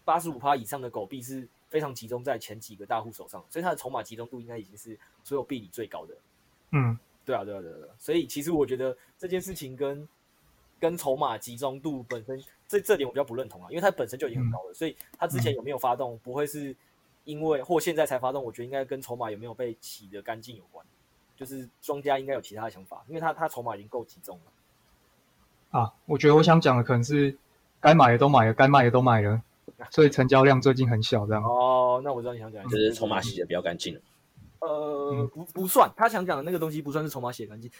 [0.04, 6.14] 八十五趴以上的狗币是非常集中在前几个大户手上，所以它的筹码集中度应该已经是所有币里最高的。
[6.70, 7.94] 嗯，对啊，对啊，对啊，对啊。
[7.98, 10.08] 所以其实我觉得这件事情跟
[10.78, 16.76] 跟筹码集中度本身这这点我比较不认同啊，因为它本身就已经很高了，所以它之前有没有发动不会是。
[17.24, 20.84] 因为或现在才发动，我觉得应该跟筹码有没有被洗得干净有关，
[21.36, 25.80] 就是庄家应该有其他的想法，因为他他筹码已经够集中了。
[25.80, 27.36] 啊，我觉得我想讲的可能是
[27.80, 29.42] 该买的都买了，该卖的都卖了，
[29.90, 31.42] 所以成交量最近很小这样。
[31.42, 33.98] 哦，那我知道你想讲，就是筹码洗得比较干净。
[34.60, 37.70] 呃，不不算，他想讲的那个东西不算是筹码洗干净。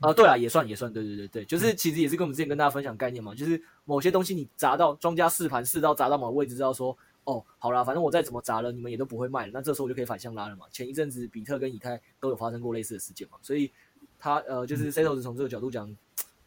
[0.00, 6.96] 啊，对啊，也算也算，对对对对，就是其实也是跟我们之前跟大家分享概念嘛，就是某些东西你砸到庄家试盘试到砸到某个位置，知道说。
[7.26, 9.52] 哦，好啦，反正我再怎么砸了，你们也都不会卖了。
[9.52, 10.64] 那这时候我就可以反向拉了嘛。
[10.70, 13.72] 前一阵子比特跟以太都有发生过类似的事件嘛，所以
[14.16, 15.96] 他呃，就是 Setos 从这个角度讲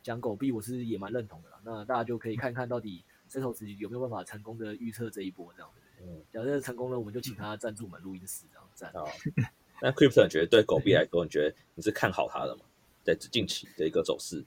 [0.01, 1.59] 讲狗币，我是也蛮认同的啦。
[1.65, 5.81] 那大家就可以看看到底 Setos 有没有办法成功的预测这一波这样子。
[6.01, 8.65] 嗯，假设成功了，我们就请他赞助我们录音室这样。
[8.73, 8.93] 赞。
[8.93, 9.05] 好，
[9.83, 12.61] 那 Crypto 你觉得对狗币来说，你觉得你是看好它的吗？
[13.03, 14.41] 在近期的一个走势？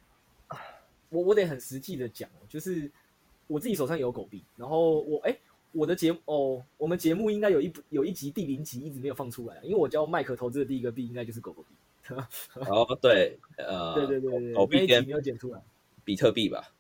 [1.11, 2.91] 我我得很实际的讲，就是
[3.49, 5.31] 我自己手上有狗币，然后我哎。
[5.31, 5.41] 欸
[5.73, 11.75] 我的节目哦，我们节目应该有一有一集第零集一直没有放出来，因为我教麦克投资的第一个币应该就是狗狗币。
[12.69, 15.63] 哦，对，呃，对对对对，狗币跟没有剪出来，
[16.05, 16.73] 比特币吧。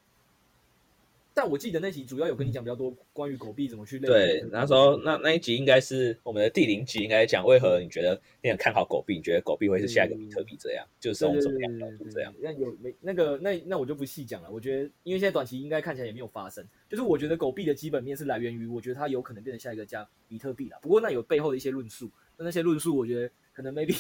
[1.35, 4.07] 但我记得那集主要有跟你讲比较多关于狗币怎么去类。
[4.07, 9.17] 对，那时候那那一集应该是我们的第零集，应该讲为何你觉得你很看好狗币？
[9.17, 10.87] 你觉得狗币会是下一个比特币这样？
[10.87, 12.35] 嗯、就是从什么样角度这样？
[12.41, 14.51] 那有没那个那那我就不细讲了。
[14.51, 16.67] 我觉得因为现在短期应该看起来也没有发生。
[16.89, 20.79] 就是我觉得狗币的基本面是来源于，我觉得它有可能变成下一个加比特币了。
[20.83, 23.99] 不过那有背后的一些论述，那那些论述我觉得可能 maybe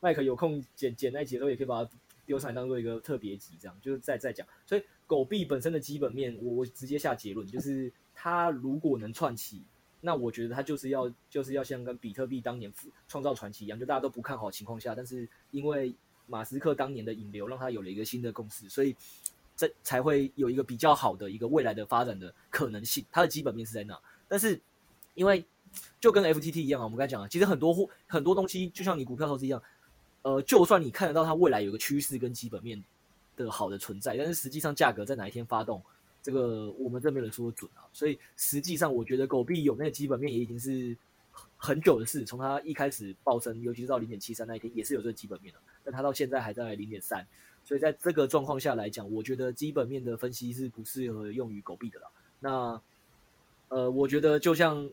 [0.00, 1.90] 麦克有空剪剪那一集的时候，也可以把它
[2.28, 4.46] 丢上来当做一个特别集，这样就是再再讲。
[4.66, 9.62] 所以狗币本身的基本面，我我直接下结论，就是它如果能串起，
[10.02, 12.70] 那我觉得它就是要就是要像跟比特币当年
[13.08, 15.94] 创造传奇一样，就大家都不看好情况下，但是因为
[16.26, 18.94] 马斯克当年的引流，让他有了一个新的共识，所以
[19.56, 23.02] 这才会有一个比较好的一个未来的发展的可能性。
[23.10, 24.60] 它的基本面是在那，但是
[25.14, 25.42] 因为
[25.98, 29.62] 就跟 FTT 一样啊，我们刚才讲了，其实很多货很多东西，就像你股票投资一样，
[30.22, 32.82] 呃，就算你看得到它未来有个趋势跟基本面
[33.36, 35.80] 的好的存在，但是实际上价格在哪一天发动，
[36.22, 37.86] 这个我们这边没人说准啊。
[37.92, 40.96] 所以实际上，我觉得狗币有那个基本面也已经是
[41.56, 45.60] 很久的事，从它一开始暴升，尤其是到零点七三那一天，也是有这个基本面的。
[45.84, 47.26] 但它到现在还在零点三，
[47.64, 52.10] 所以在这个状况下来讲，我觉得基本面的分析是不适合用于狗币的了。
[52.40, 52.80] 那
[53.68, 54.90] 呃，我觉得就像。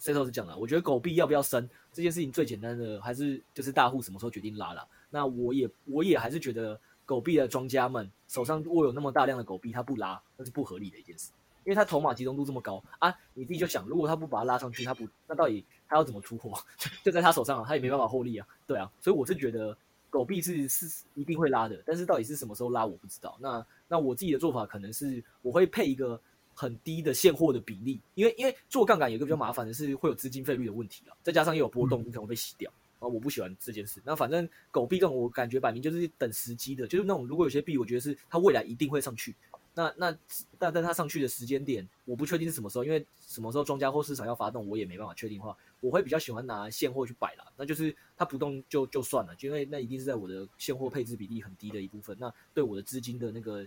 [0.00, 4.86] Setos 讲了，我觉得狗币要不要升这件事情最简单的还是就是大户什么时候决定拉了。
[5.10, 11.32] 那我也我也还是觉得狗币的庄家们手上握有那么大量的狗币，他不拉那是不合理的一件事，
[11.64, 16.52] 因为他筹码集中度这么高啊，你自己就想，如果他不把它拉上去，他不那到底他要怎么出货？
[17.04, 19.76] 就在他手上啊，他也没办法获利啊，对啊，所以我是觉得
[20.10, 23.36] 狗币是是一定会拉的，但是到底是什么时候拉我不知道。
[23.40, 26.20] 那那我自己的做法可能是我会配一个。
[26.58, 32.68] 很低的现货的比例，因为因为做杠杆有一个比较麻烦的是会有资金费率的问题啊，再加上又有波动，你可能会被洗掉
[32.98, 34.02] 啊，我不喜欢这件事。
[34.04, 39.36] 那反正狗币这种我感觉摆明就是等时机的，就是那种如果有些币，我觉得是它未来一定会上去，
[39.72, 40.18] 那那
[40.58, 53.64] 但但它上去的时间点我不确定是什么时候，因为什么时候庄家或市场要发动，我也没办法确定的话，我会比较喜欢拿现货去摆啦，那就是它不动就就算了，因为那一定是在我的现货配置比例很低的一部分，那对我的资金的那个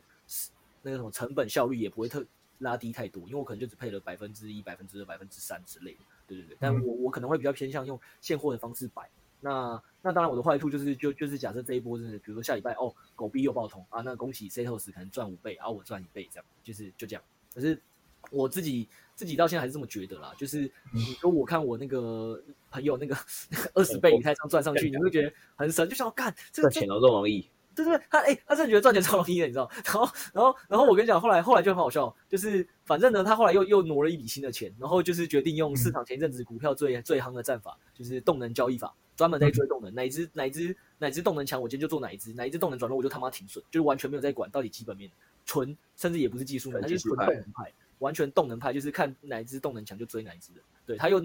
[0.81, 2.25] 那个什么成本效率也不会特。
[2.61, 6.57] 拉低太多，因为我可能就只配了百分之一、百分之二、百分之三之类的，对对对。
[6.59, 9.09] 但我我可能会比较偏向用现货的方式摆。
[9.43, 17.23] 那那当然，我的坏处就是就就是假设这一波真的，比如说下礼拜哦，狗币又爆通啊，那恭喜 Setos 可能赚五倍，然后我赚一倍这样，就是就这样。
[17.53, 17.81] 可是
[18.29, 23.17] 我自己自己到现在还是这么觉得啦，就是你说我看我那个朋友那个
[23.73, 27.49] 二十倍以太上赚上去，你会觉得很神，就想要干这个钱都这么容易。
[27.83, 29.69] 对对对，他哎，他真的觉得赚钱超容易的，你知道？
[29.83, 45.09] 然后，然后，然后我跟你讲，后来，后来就很好笑，就是反正呢，他后来又又挪了一笔新的钱，然后就是决定用市场前一阵子股票最最夯的战法，就是动能交易法，专门在追动能，哪一只哪一只哪一只动能强，我今天就做哪一只，哪一只动能转弱，我就他妈停损，就是完全没有在管到底基本面，
[45.45, 50.61] 纯甚至也不是技术面，他就是纯动能派，完全动能派，就是看哪一只动能强就追哪一只的。
[50.85, 51.21] 对，他又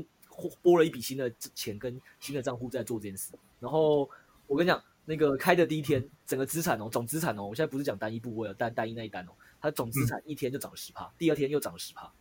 [0.63, 4.09] 拨了一笔新的钱跟新的账户在做这件事，然后
[4.47, 4.83] 我跟你讲。
[5.09, 12.13] 那个开的第一天，整个资产哦，总资产哦，我现在不是讲单一部位，单单一那一单哦，它总资产一天就涨了十趴，第二天又涨了十趴，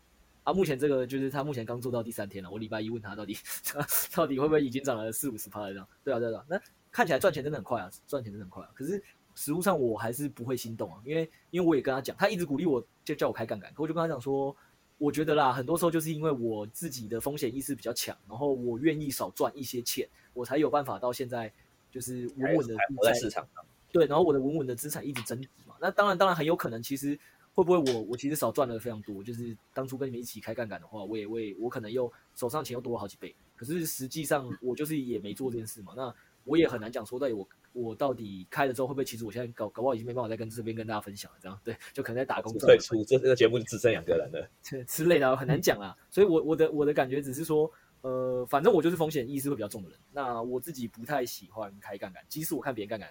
[0.44, 3.36] 啊，目前这个就是他目前刚做到第三天了，我礼拜一问他到底
[4.14, 14.56] 到底会不会已经涨了四五十趴了这样，对啊对啊，那看起来赚钱真的很快啊，赚钱真的很快啊，可是实物上我还是不会心动啊，因为因为我也跟他讲，他一直鼓励我就叫我开杠杆，可我就跟他讲说，
[15.00, 21.52] 我觉得啦，很多时候就是因为我自己的风险意识比较强，然后我愿意少赚一些钱，我才有办法到现在。
[21.96, 25.76] 就是稳稳的在市场上，对，然后我的稳稳的资产一直增值嘛。
[25.80, 27.18] 那当然，当然很有可能，其实
[27.54, 29.24] 会不会我我其实少赚了非常多。
[29.24, 33.34] 就是当初跟你们一起开杠杆的话，我也为我可能又手上钱又多了好几倍。
[33.56, 35.94] 可是实际上我就是也没做这件事嘛。
[35.96, 41.38] 那我也很难讲说到底我我到底开了之后会不会，其实我现在搞搞不好已经没办法再跟这边跟大家分享了。
[41.42, 44.50] 这样对，就可能在打工对，出这这个节目就只剩两个人了，
[44.86, 45.96] 之类的很难讲啊。
[46.12, 47.72] 所以我我的我的感觉只是说。
[48.06, 49.98] 呃，反正我就是风险意识会比较重的人。
[50.14, 53.10] 那我自己不太喜欢开杠杆，即使我看别人杠杆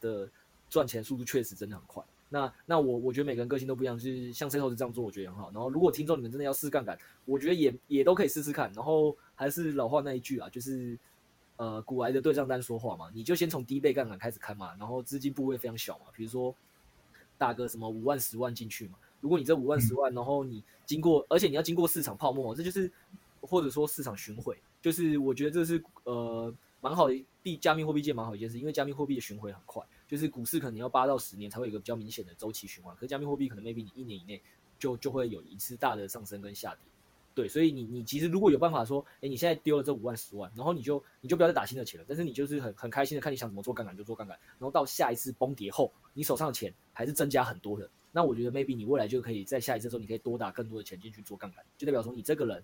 [0.00, 0.26] 的
[0.70, 2.02] 赚钱速度确实真的很快。
[2.30, 5.50] 那那我我觉得每个人个性都不一样，就是像 C 头是这样做，我觉得很好。
[5.50, 8.72] 然后如果听众你们真的要试杠杆，我觉得也也都可以试试看。
[8.72, 10.98] 然后还是老话那一句啊，就是
[11.56, 16.54] 呃，古来的对账单说话嘛，你就先从低倍杠杆开始看嘛，然后资金部位非常小嘛，比如说
[17.36, 18.94] 打个什么五万、十万进去嘛。
[19.20, 22.90] 如果你这五万、十万，然后你经过，而且你要经过市场泡沫，这就是。
[23.42, 34.40] 或者说市场巡回，就是我觉得这是呃蛮好的，币加密货币界蛮好一件事，因为加密货币的巡回很快，就是股市可能要八到十年才会有一个比较明显的周期循环，可是加密货币可能 maybe 你一年以内
[34.78, 36.80] 就就会有一次大的上升跟下跌，
[37.34, 52.62] 对，所以你你其实如果有办法说，哎，你现在丢了这五万十万，然后你就你就不要再打新的钱了，但是你就是很很开心的看你想怎么做杠杆就做杠杆，然后到下一次崩跌后，你手上的钱还是增加很多的，那我觉得 maybe 你未来就可以在下一次的时候，你可以多打更多的钱进去做杠杆，就代表说你这个人。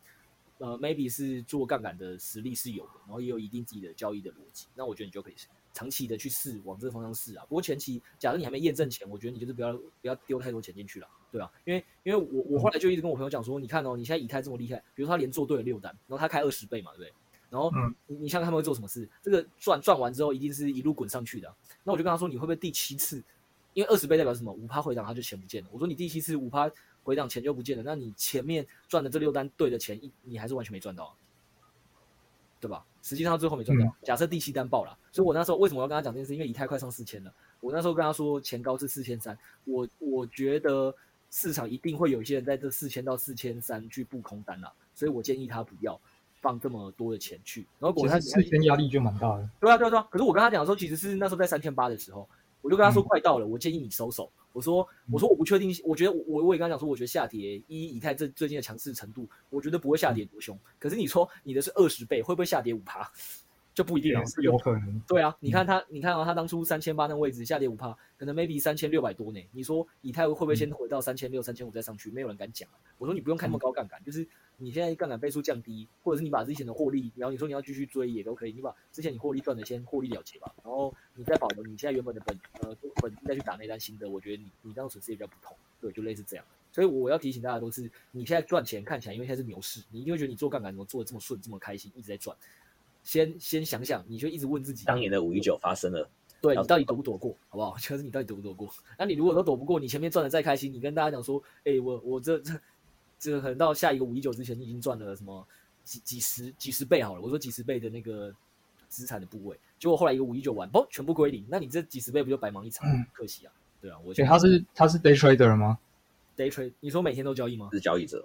[0.58, 5.34] 呃，maybe 是做杠杆的实力是有的，然后也有一定自己的交易的逻辑，那我觉得你就可以
[5.72, 7.44] 长期的去试，往这个方向试啊。
[7.48, 17.12] 不过前期，假如你还没验证前，我觉得你就是不要不要丢太多钱进去了，对啊，因为因为我我后来就一直跟我朋友讲说，你看哦，你现在以太这么厉害，比如说他连做对了六单，然后他开二十倍嘛，对不对？
[17.50, 17.72] 然后
[18.06, 19.08] 你你想想他们会做什么事？
[19.22, 21.54] 这个赚赚完之后，一定是一路滚上去的、啊。
[21.82, 23.22] 那我就跟他说，你会不会第七次？
[23.74, 24.52] 因为二十倍代表什么？
[24.52, 25.70] 五趴回档，他就钱不见了。
[25.72, 26.68] 我说你第七次五趴
[27.08, 27.82] 回档，钱就不见了。
[27.82, 31.12] 那你前面赚的这六单对的钱，一你还是完全没赚到、啊，
[32.60, 32.84] 对吧？
[33.00, 33.90] 实际上最后没赚到。
[34.02, 36.34] 假设第七单爆了，所以我那时候为什么要跟他讲这件事？
[36.34, 37.32] 因为以太快上四千了。
[37.60, 40.94] 我那时候跟他说前高是四千三，我我觉得
[41.30, 45.98] 市场一定会有一些人在这四千到四千三去布空单了，所以我建议他不要
[46.42, 47.66] 放这么多的钱去。
[47.78, 49.48] 然后果然四千压力就蛮大的。
[49.58, 50.06] 对啊对啊对啊。
[50.10, 52.28] 可是我跟他讲的时候，其实是那时候在三千八的时候，
[52.60, 54.30] 我就跟他说快到了，我建议你收手。
[54.58, 60.58] 我说我说我不确定，我觉得我我也跟他讲说，我觉得下跌一以太这最近的强势程度，我觉得不会下跌多凶。
[60.80, 63.08] 可是你说你的是二十倍，会不会下跌五趴？
[63.78, 65.00] 就不一定了，是有可能。
[65.06, 69.40] 对啊，你看他，你看啊，他当初三千八那个位置下跌五趴，可能 maybe 三千六百多呢。
[69.52, 72.10] 你说以太会不会先回到三千六、三千五再上去？
[72.10, 72.74] 没有人敢讲啊。
[72.98, 74.26] 我说你不用开那么高杠杆，就是
[74.56, 85.56] 你现在杠杆倍数降低，或者是你把之前的获利，然后你说你要继续追也都可以，你把之前你获利赚的先获利了结吧，然后你再保留你现在原本的本呃本金再去打那单新的，我觉得你你这样损失也比较不同。
[85.80, 86.44] 对，就类似这样。
[86.72, 92.36] 所以我要提醒大家都是，你现在赚钱看起来因为现在是牛市，你一定会觉得你做杠杆怎么做的这么顺这么开心，一直在赚。
[93.08, 96.06] 先先想想，你就一直问自己，当年的五一九发生了，
[96.42, 97.74] 对你到底躲不躲过，好不好？
[97.80, 98.68] 就是你到底躲不躲过？
[98.98, 102.52] 那你如果都躲不过，你前面赚的再开心，你跟大家讲说，哎、欸，我我这这
[103.18, 105.42] 这可能到下一个五一九之前，你已经赚了什么
[105.84, 107.22] 几几十几十倍好了。
[107.22, 108.30] 我说几十倍的那个
[108.88, 112.86] 资产的部位，结果后来一个五一九完，不全部归零，那你这几十倍不就白忙一场？
[112.90, 115.78] 嗯、可惜啊，对啊，我觉得他是他是 day trader 吗
[116.36, 117.70] ？day trade，你说每天都交易吗？
[117.72, 118.22] 是交易者，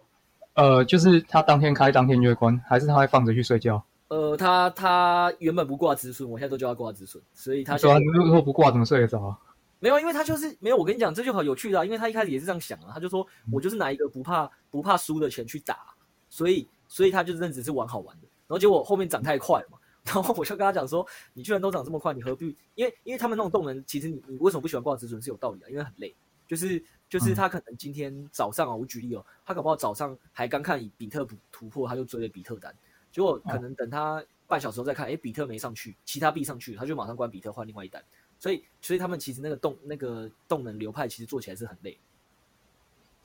[0.56, 3.82] 呃，就是他当天开当天就会关，还是他会放着去睡觉？
[4.14, 9.40] 呃，他他原本不挂止损，我现在都叫他挂止损，所以他说如果不挂怎么睡得着啊？
[9.80, 10.78] 没有，因为他就是没有。
[10.78, 15.96] 我跟你讲，这就很有趣的啊，因为他一开始也是这样想啊，他就说我就是拿一个不怕不怕输的钱去打，
[16.30, 18.28] 所以所以他就认只是玩好玩的。
[18.48, 22.56] 然后结果后面涨太快了嘛，然后我就跟他讲说，你居然都涨这么快，你何必？
[22.76, 26.14] 因为因为他们那种动能，其实你你为什么不喜欢挂止损是有道理的，因为很累，
[26.48, 32.74] 就是就是他可能今天早上啊，我举例哦，他搞不好早上还刚看比特币突破，他就追了比特单。
[33.14, 38.04] 结果可能等他半小时后再看，哎，比特没上去，其他币上去，他就马上关比特换另外一单。
[38.40, 41.98] 所以，所以他们其实那个动那个动能流派其实做起来是很累，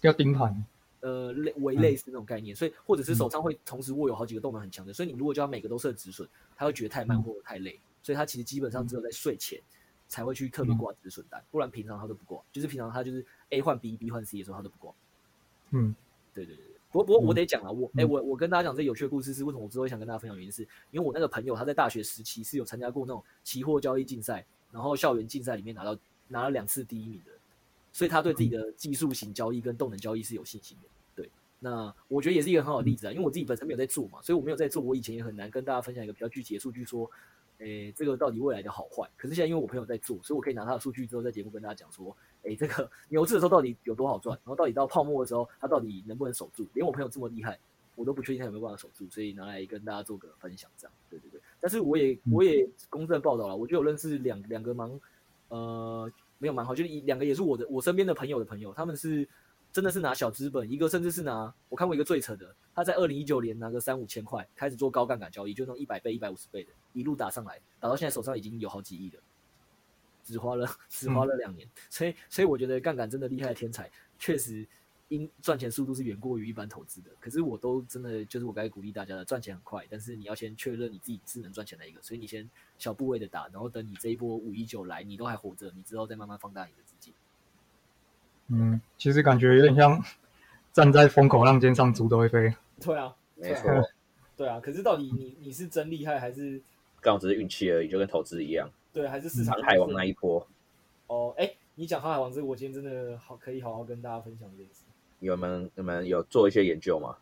[0.03, 0.65] 要盯盘，
[1.01, 2.55] 呃，类为类似那种概念。
[2.55, 7.81] 嗯、所以，或者是手上会同时握有好几个动能很强的，所以你如果叫他每个都设止损，他会觉得太慢或者太累。
[8.03, 9.61] 所以他其实基本上只有在睡前
[10.07, 12.41] 才会去特别挂止损单，不然平常他都不挂。
[12.53, 14.95] 就是平常他就是 A 换 B，B 换 C 的时候他都不挂。
[15.71, 15.95] 嗯，
[16.33, 16.65] 对对对。
[16.91, 19.65] 不过，不过我得讲啊，我哎、欸，我我跟大家讲这有趣的故事是为什么？
[19.65, 25.97] 我之后会想跟大家分享，原因是因为我那个朋友他在大学时期是有参加过那种期货交易竞赛，然后校园竞赛里面拿到
[26.29, 27.33] 拿了两次第一名的，
[27.93, 30.89] 所以他对自己的技术型交易跟动能交易是有信心的。
[31.15, 37.11] 对，那我觉得也是一个很好的例子啊，因为我自己本身没有在做嘛，所以我没有在做，我以前也很难跟大家分享一个比较具体的数据说。
[37.61, 39.11] 诶，这个到底未来的好坏？
[39.17, 46.67] 可是现在因为我朋友在做，所以我可以拿他的数据之后在节目跟大家讲说，诶，这个牛市的时候到底有多好赚，然后到底到泡沫的时候，它到底能不能守住？
[46.75, 47.59] 连我朋友这么厉害，
[47.95, 50.93] 我都不确定他有没有办法守住，所以拿来跟大家做个分享，这样。
[51.11, 51.41] 对对对。
[51.61, 55.01] 但是我也我也公正报道了，我就有认识两两个蛮，
[55.49, 59.29] 呃，没有蛮好，就是一两个也是我的我身边的朋友的朋友，他们是。
[59.71, 69.21] 真的是拿小资本，一个甚至是拿，我看过一个最扯的，他在二零一九年拿个三五千块开始做高杠杆交易，就那种一百倍、一百五十倍的，一路打上来，打到现在手上已经有好几亿了，
[70.29, 74.67] 只花了只花了两年，嗯、所以所以我觉得杠杆真的厉害的天才，确实
[75.09, 77.11] 因赚钱速度是远过于一般投资的。
[77.19, 87.15] 可是我都真的就是我该鼓励大家的，赚钱很快，但是你要先确认你自己是能赚钱的一个，所以你先小部位的打，然后等你这一波五一九来，你都还活着，你之后再慢慢放大你的资金。
[88.49, 90.03] 嗯，其实感觉有点像
[90.75, 92.55] 站在风口浪尖上，猪都会飞。
[92.81, 93.71] 对啊，没错。
[94.37, 96.61] 对啊，可是到底你你是真厉害还是
[97.01, 98.71] 刚好只是运气而已，就跟投资一样。
[98.99, 99.55] 对，还是市场。
[99.63, 100.45] 海王那一波。
[101.07, 104.83] 哦，哎，你讲航海王这个，我今天真的好可以好好跟大家分享这件事。
[105.21, 107.17] 你们你们有做一些研究吗？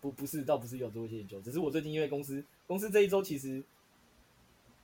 [0.00, 3.62] 不，不是，倒不是有做一些研究，只是我最近因为公司公司这一周其实。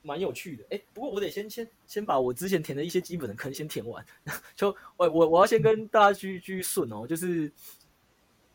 [0.05, 4.05] 蛮有趣的，哎，不过我得先先先把我之前填的一些基本的坑先填完。
[4.57, 7.49] 就我我我要先跟大家去去顺哦，就是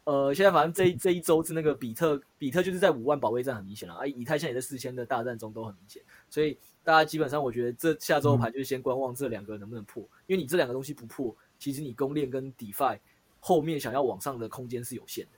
[0.07, 12.97] 呃，现在反正这这一周是那个比特比特就是在五万保卫战很明显了啊，以太现在也在四千的大战中都很明显，所以大家基本上我觉得这下周盘就是先观望这两个能不能破，因为你这两个东西不破，其实你公链跟 DeFi
[13.41, 15.31] 后面想要往上的空间是有限的。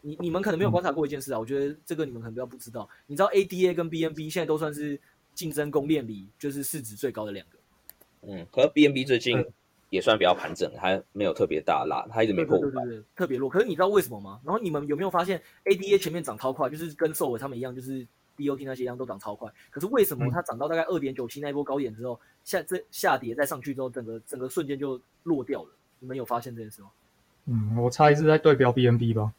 [0.00, 5.00] 你你们可能没有观察过一件事啊，我觉得这个你们可能不要不知道，你知道 ADA 跟 BNB 现在都算是。
[5.32, 7.58] 竞争公链里就是市值最高的两个，
[8.22, 9.42] 嗯，可是 BNB 最近
[9.90, 13.50] 也算比较盘整，还没有特别大拉，它一直没破，对对对，特别弱。
[13.50, 14.40] 可是你知道为什么吗？
[14.44, 19.52] 然后你们有没有发现 ADA 前面涨超快，就是跟受尾他们一样，就是 BOT 那些一样都涨超快。
[19.70, 25.70] 可是为什么它涨到大概二点九七那一波高点之后，下这下跌再上去之后，整个整个瞬间就落掉了？
[25.98, 26.88] 你们有发现这件事吗？
[27.46, 29.32] 嗯，我猜是在对标 BNB 吧。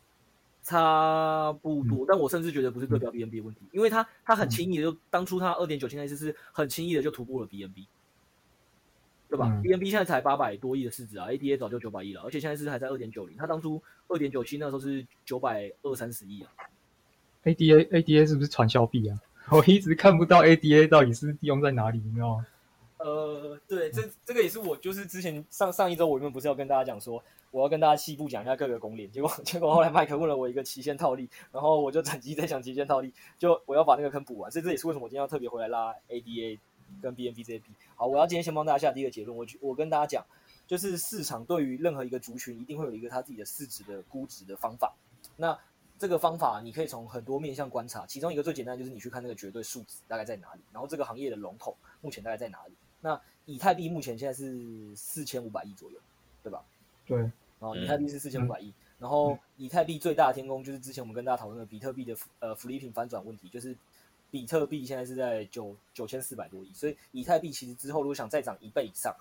[0.63, 7.87] 差不多，嗯、但我甚至觉得不是对标 BNB 的问题，嗯、因为它它很轻易的就、嗯、当初它二点九七那一次是很轻易的就突破了 BNB，
[9.31, 16.51] 对吧、嗯、？BNB 现在才八百多亿的市值啊，ADA 早就九百亿了，而且现在是还在二点九零，它当初二点九七那时候是九百二三十亿啊。
[17.45, 19.17] ADA ADA 是不是传销币啊？
[19.49, 22.45] 我一直看不到 ADA 到底是用在哪里，你知道吗？
[22.97, 27.23] 呃，对，这这个也是我就是之前上上一周我原本不是要跟大家讲说。
[27.51, 36.57] 我要跟大家细部讲一下各个公链，结果结果后来麦克问了我一个期限套利，然后我就整机在想期限套利，就我要把那个坑补完，所以这也是为什么我今天要特别回来拉 ADA
[37.01, 37.71] 跟 BNB 这些币。
[37.95, 40.25] 好，我要今天先帮大家下第一个结论，我我跟大家讲，
[40.65, 44.93] 就是市场对于任何一个族群一定会有一个他自己的市值的估值的方法，
[45.37, 45.57] 那
[45.99, 52.73] 这个方法你可以从很多面向观察，其中一个最简单就是你去看那个绝对数值大概在哪里，然后这个行业的龙头目前大概在哪里。
[53.01, 55.99] 那以太币目前现在是四千五百亿左右，
[56.43, 56.63] 对吧？
[57.05, 57.17] 对。
[57.59, 63.77] 然后以太币是四千五百亿，嗯、然后以太币最大的天空就是之前我们跟大家讨论的比特币的呃福利品反转问题，就是
[64.31, 69.15] 比特币现在是在九九千四百多亿，所以以太币其实之后如果想再涨一倍以上，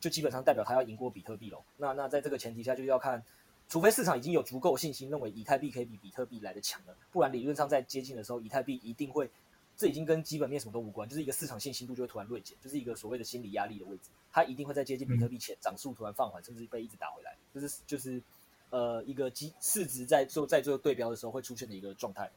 [0.00, 1.62] 就基本上代表它要赢过比特币喽。
[1.76, 3.22] 那那在这个前提下，就要看，
[3.68, 9.30] 除非市场已经有足够信心认为以太币可以比比特币来的强了，不然理论上在接近的时候，以太币一定会。
[9.76, 18.20] 这已经跟基本面什么都无关，就是一个市场信心度就会突然锐减，就是一个所谓的心理压力的位置，它一定会在接近比特币前涨速突然放缓，甚至被一直打回来，就是就是
[18.68, 22.30] 呃一个基市值在做在做对标的时候会出现的一个状态。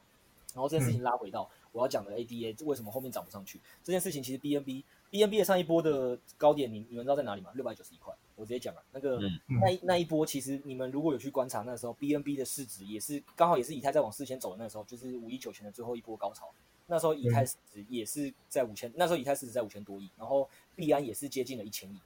[0.54, 7.50] 然后这件事情拉回到我要讲的 ADA 为什么后面涨不上去这件事情，其实 BNB BNB 的上一波的高点，你你们知道在哪里吗？
[7.54, 16.48] 六百九十一块，我直接讲了，那个、嗯、那那一波其实你们如果有去观察，那时候 BNB 的市值也是刚好也是以太在往四千走的那时候，就是五一九前的最后一波高潮。
[16.86, 21.98] 那时候以太市值也是在五千，那时候以太市值在五千多亿，然后币安也是接近了一千亿。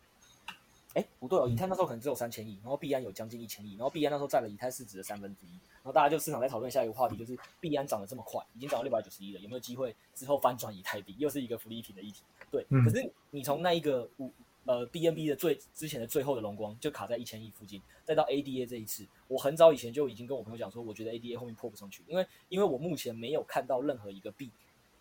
[0.99, 5.51] 哎，不对哦，以太那时候可能只有三千亿，然后币安有将近一千亿，然后币安那时候占了以太市值的三分之一。
[5.51, 11.15] 然后大家就市场在讨论下一个话题，就是币安涨得这么快，已经涨到六百九十亿了，有没有机会之后翻转以太币？
[11.19, 12.25] 又是一个福利品的议题。
[12.51, 14.33] 对，嗯、可是你从那一个五
[14.65, 24.51] 呃 BNB 的最之前的最后的龙光就卡在一千亿附近，再到 ADA 这一次，我很早以前就已经跟我朋友讲说，我觉得 ADA 后面破不上去，因为因为我目前没有看到任何一个币。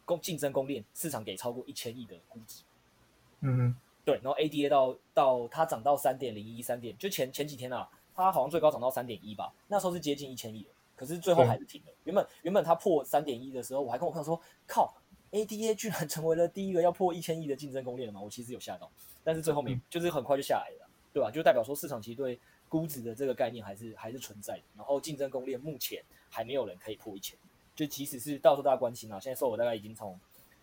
[0.06, 2.64] 供竞争供链市场给超过一千亿的估值，
[3.42, 3.76] 嗯哼，
[4.08, 11.92] 对，然后 ADA 到到它涨到三点零一三点，就前前几天啊，它好像最高涨到三点一吧，那时候是接近一千亿，可是最后还是停了。
[12.06, 14.96] 原本原本它破三点一的时候，我还跟我朋友说，靠
[15.32, 18.22] ，ADA 居然成为了第一个要破一千亿的竞争攻略了嘛？
[18.22, 18.90] 我其实有吓到，
[19.26, 21.30] 但是最后没，就是很快就下来了，对吧？
[21.30, 22.40] 就代表说市场其实对
[22.70, 27.38] 估值的这个概念还是还是存在的，然后竞争攻略目前还没有人可以破一千。
[27.76, 30.18] 就即使是到时候大家关心啊，现在 SOL 大概已经从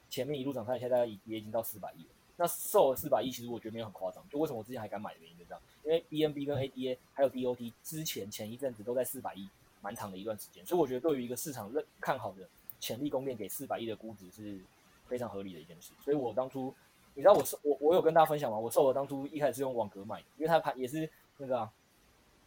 [0.09, 2.09] 前面一路涨上来，现在大概也已经到四百亿了。
[2.37, 4.22] 那售了四百亿，其实我觉得没有很夸张。
[4.28, 9.49] 就为什么我之前还敢买的原因就这样，因为 BNB 跟 ADA 还有 DOT 之前前一阵子都在四百亿，
[9.80, 10.64] 蛮长的一段时间。
[10.66, 12.49] 所以我觉得对于一个市场认看好的
[12.80, 14.61] 潜力公链给四百亿的估值是
[15.07, 15.93] 非常合理的一件事。
[16.05, 16.74] 所以我当初，
[17.14, 18.59] 你知道我是我我有跟大家分享吗？
[18.59, 21.09] 我 SOL 当初一开始是用网格买的，因为它盘也是
[21.39, 21.72] 那个、啊、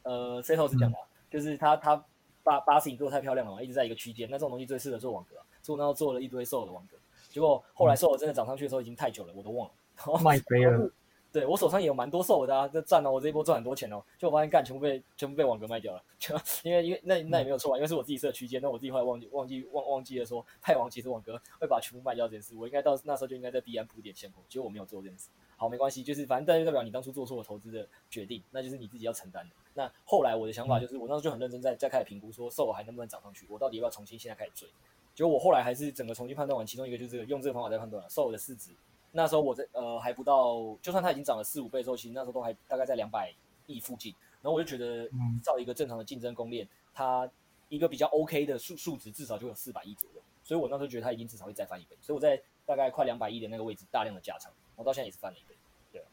[0.04, 2.04] 呃 Setos 讲的，嗯、就是他他。
[2.44, 4.26] 八八十做太漂亮了嘛，一直在一个区间。
[4.32, 6.96] 那这种东西最适合做网格，所以我那时候做了一堆 SOL 的网格。
[7.30, 10.20] 结果后来 SOL 真的涨上去的时候已经太久了，我都忘了。
[10.24, 10.92] 卖飞了。
[11.30, 14.02] 对，我手上也有蛮多 SOL 的啊，这赚了我这一波赚很多钱哦。
[14.18, 25.30] 就我发现干全部被全部被网格卖掉了，就 因为因为那那也没有错啊，因为是我自己设区间，那我自己后来忘记忘记忘忘记了说太王其实网格会把全部卖掉这件事，我应该到那时候就应该在币安铺点现货，结果我没有做这件事。
[25.58, 29.56] 好，没关系，就是反正代表你当初做错了投资的决定，那就是你自己要承担的。
[29.74, 34.70] 那后来我的想法就是，我那时候就很认真在在开始评估说，SOL 还能不能涨上去，我到底要不要重新现在开始追？
[35.18, 38.70] 结果我后来还是整个重新判断完，其中一个就是用这个方法在判断了 SOL 的市值。
[39.12, 43.34] 那时候我在呃还不到，就算它已经涨了四五倍之后，其实那时候都还大概在两百
[43.66, 44.14] 亿附近。
[44.44, 45.10] 然后我就觉得，
[45.44, 47.28] 照一个正常的竞争公链，它
[47.68, 50.22] 一个比较 OK 的数数值至少就有四百亿左右。
[50.44, 51.98] 所以我那时候觉得它已经至少会再翻一倍。
[52.00, 55.58] 所以我在大概快两百亿的那个位置大量的加仓，我到现在也是翻了一倍。
[55.92, 56.04] 对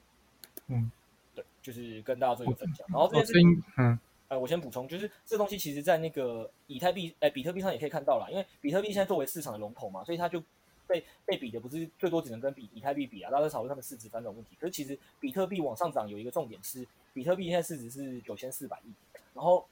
[0.68, 0.90] 嗯，
[1.34, 2.86] 对，就是跟大家做一个分享。
[2.88, 3.98] 然后这件事情，嗯，
[4.36, 10.42] 我先补充，就是这东西其实在那个以太币，哎，比特币上也可以看到了，因为比特币现在作为市场的龙头嘛，所以它就
[10.86, 14.56] 被被比的不是最多只能跟比以太币比啊，大家讨论它的市值翻转问题。
[14.60, 18.92] 可是其实比特币往上涨有一个重点是，比特币现在市值是九千四百亿，
[19.34, 19.66] 然后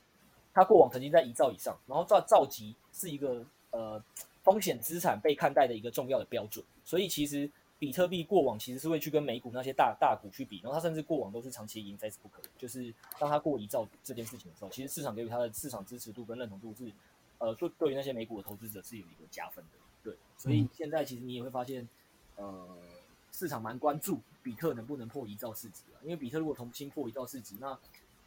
[0.54, 4.02] 它过往曾经在一兆以上，然后兆兆级是一个呃
[4.42, 7.50] 风险资产被看待的一个重要的标准，所以其实。
[7.82, 16.92] 比特币过往其实是会去跟美股那些大大股去比，然后它甚至过往都是长期赢 Facebook，就是当它过一兆这件事情的时候，其实市场给予它的市场支持度跟认同度是，
[17.38, 19.78] 呃，对对于那些美股的投资者是有一个加分的。
[20.04, 21.88] 对，所以现在其实你也会发现，
[22.36, 22.78] 呃，
[23.32, 27.76] 市场蛮关注比特能不能破一兆市值啊，因为比特如果重新破一兆市值，那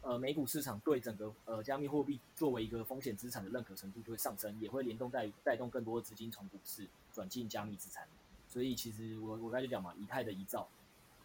[0.02, 8.06] 呃美股市场对整个呃加密货币作为一个风险资产的认可程度就会上升，也会联动带带动更多的资金从股市转进加密资产。
[8.56, 10.66] 所以其实我我刚才就讲嘛，以太的一兆。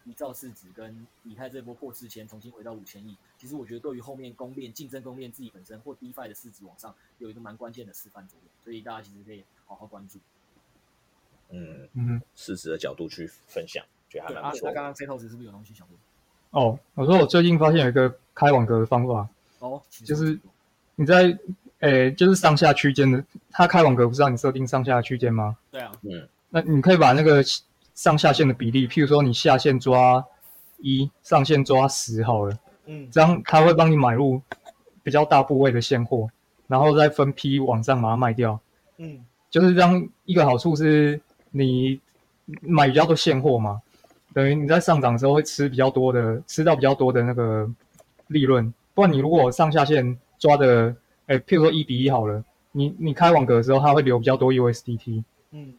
[0.04, 10.18] 一兆市值跟以太这波破四千，重新回到五千亿，其实我觉得对于后面公链竞争公链自己本身或 DeFi 的市值往上有一个蛮关键的示范作用，所以大家其实可以好好关注。
[11.50, 14.68] 嗯嗯，市值的角度去分享，觉得还蛮不错。
[14.68, 15.96] 那刚刚 Setos 是不是有东西想问？
[16.50, 19.28] 哦，我说我最近发现有一个开网格的方法，
[19.60, 20.36] 哦，就是
[20.96, 21.38] 你在
[21.78, 25.56] 诶、欸，就是上下区间的，它开网格不是让你设定上下区间吗？
[25.70, 27.42] 对啊，嗯，那你可以把那个。
[27.94, 30.24] 上下限的比例，譬如说你下限抓
[30.78, 34.40] 一，上限抓十好了，嗯，这样他会帮你买入
[35.02, 36.26] 比较大部位的现货，
[36.66, 38.58] 然后再分批往上把它卖掉，
[38.96, 42.00] 嗯，就是这样一个好处是你
[42.62, 43.82] 买比较多现货嘛，
[44.32, 47.70] 等于你在上涨的时候会吃比较多的，吃到比较多的那个
[48.28, 50.96] 利润，不然你如果上下限抓的，
[51.26, 52.42] 哎，譬如说一比一好了，
[52.72, 55.74] 你你开网格的时候它会留比较多 USDT，嗯，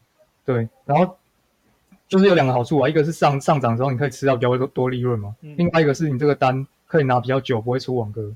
[0.45, 1.17] 对，然后。
[2.09, 8.31] 就是有两个好处啊，一个是上上涨的时候你可以吃到比较多多利润嘛，嗯、另外一个是你这个单可以拿比较久，不会出网格。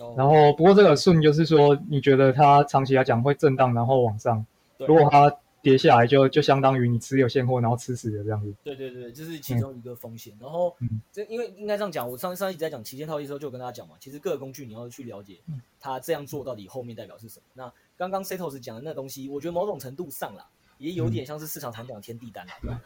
[0.00, 4.44] 哦、然后不过这个顺就是说，你觉得它长期来讲会震荡，然后往上，
[4.78, 5.32] 对如果它
[5.62, 8.52] 跌下来就就相当于你持有现货，然后吃死的这样子。
[8.64, 10.32] 对对对，这是其中一个风险。
[10.34, 10.74] 嗯、然后
[11.12, 15.36] 这因为应该这样讲，我上上一直在讲期间套利的时候就有跟大家讲嘛，其实各个工具你要去了解
[15.78, 17.44] 它这样做到底后面代表是什么。
[17.54, 20.44] 那刚刚 Setos 讲的那东西，我觉得某种程度上啦，
[20.78, 22.54] 也有点像是市场常讲的天地单啦。
[22.62, 22.80] 嗯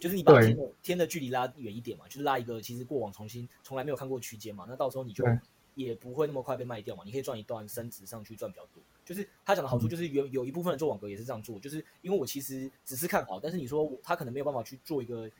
[0.00, 5.22] 就是你把天的天的距离拉远一点嘛，就是拉一个其实过往重新从来没有看过区间嘛，那到时候你就
[5.74, 8.82] 也不会那么快被卖掉嘛，你可以赚一段升值上去赚比较多。
[9.04, 15.30] 就是他讲的好处就是有有一部分人做网格也是这样做，就是因为我其实只是看好，但是你说他可能没有办法去做一个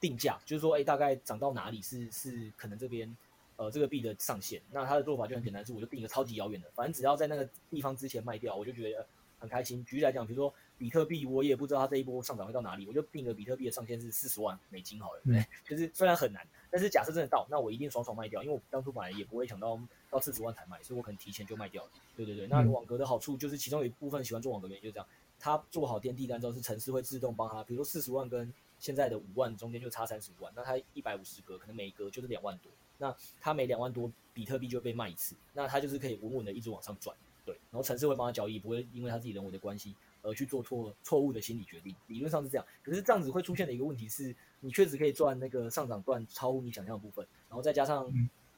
[0.00, 3.16] 定价，就是说哎、欸、大概涨到哪里是是可能这边
[3.54, 9.06] 呃这个币的上限，那他的做法就很简单，是我就定一个超级遥远的，反正只要在那个地方之前卖掉，我就觉得
[9.40, 9.84] 很开心。
[9.84, 10.54] 举例来讲，比如说。
[10.80, 19.78] 比特币我也不知道它这一波上涨会到哪里，我就定个比特币的上限是四十万美金好了，对， 就是虽然很难，但是假设真的到，那我一定爽爽卖掉，因为我当初本来也不会想到
[20.08, 21.90] 到四十万才卖，所以我可能提前就卖掉了。
[22.16, 25.06] 对对对，那网格的好处就是其中有一部分喜欢做网格的原因就是这样，
[25.38, 37.14] 他做好天地单之后是城市会自动帮他，比如说四十万跟现在的五万中间就差三十五万，那他一百五十格可能每一格就是两万多，那他每两万多比特币就被卖一次，那他就是可以稳稳的一直往上转，
[37.50, 39.94] 对，然后城市会帮他交易，不会因为他自己人为的关系。
[40.22, 42.66] 而去做错错误的心理决定，理论上是这样。
[42.82, 48.06] 可是这样子会出现的一个问题是，你确实可以赚那个上涨段超乎你想象的部分，然后再加上，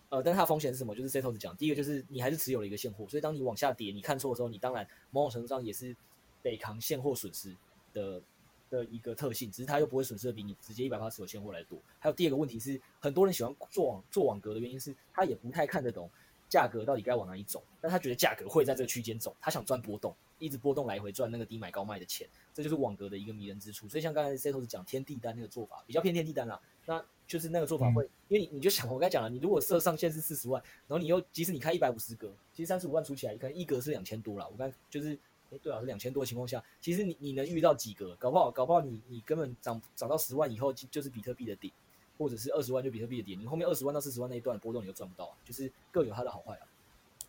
[0.09, 0.93] 呃，但它风险是什么？
[0.93, 5.97] 就是 Setos 讲，第一个就是你还是持有了一个现货，所以当你往下跌，你看错的时候，你当然某种程度上也是
[6.43, 7.57] 得扛现货损失
[7.93, 8.21] 的
[8.69, 11.79] 的一个特性，只是它又不会损失的比你直接一百八持有现货来多。
[12.01, 16.11] 还有第二个问题是，很多人喜欢做网做网格的原因是，他也不太看得懂
[16.53, 20.15] 价格到底该往哪里走，但他觉得价格会在这个区间走，他想赚波动。
[20.39, 23.89] 一直波动来回赚那个低买高卖的钱，这就是网格的一个迷人之处。
[23.89, 26.61] 所以像刚才 Setos 讲天地单那个做法，比较偏天地单啦。
[26.85, 34.47] 那就是那个做法会，因为你你就想我刚才讲了，你如果设上限是四十万，然后你又即使你开一百五十格，其实三十五万出起来，可能一格是两千多啦。
[34.51, 35.17] 我刚就是，
[35.51, 38.17] 哎，对啊，是两千多的情况下，其实你你能遇到几格？
[38.17, 41.71] 搞不好搞不好你你根本涨涨到十万以后就是比特币的顶，
[42.19, 45.33] 或者是二十万就比特币的点，你后面二十万到四十万那一段波动你就赚不到啊。
[45.45, 46.65] 就是各有它的好坏啊，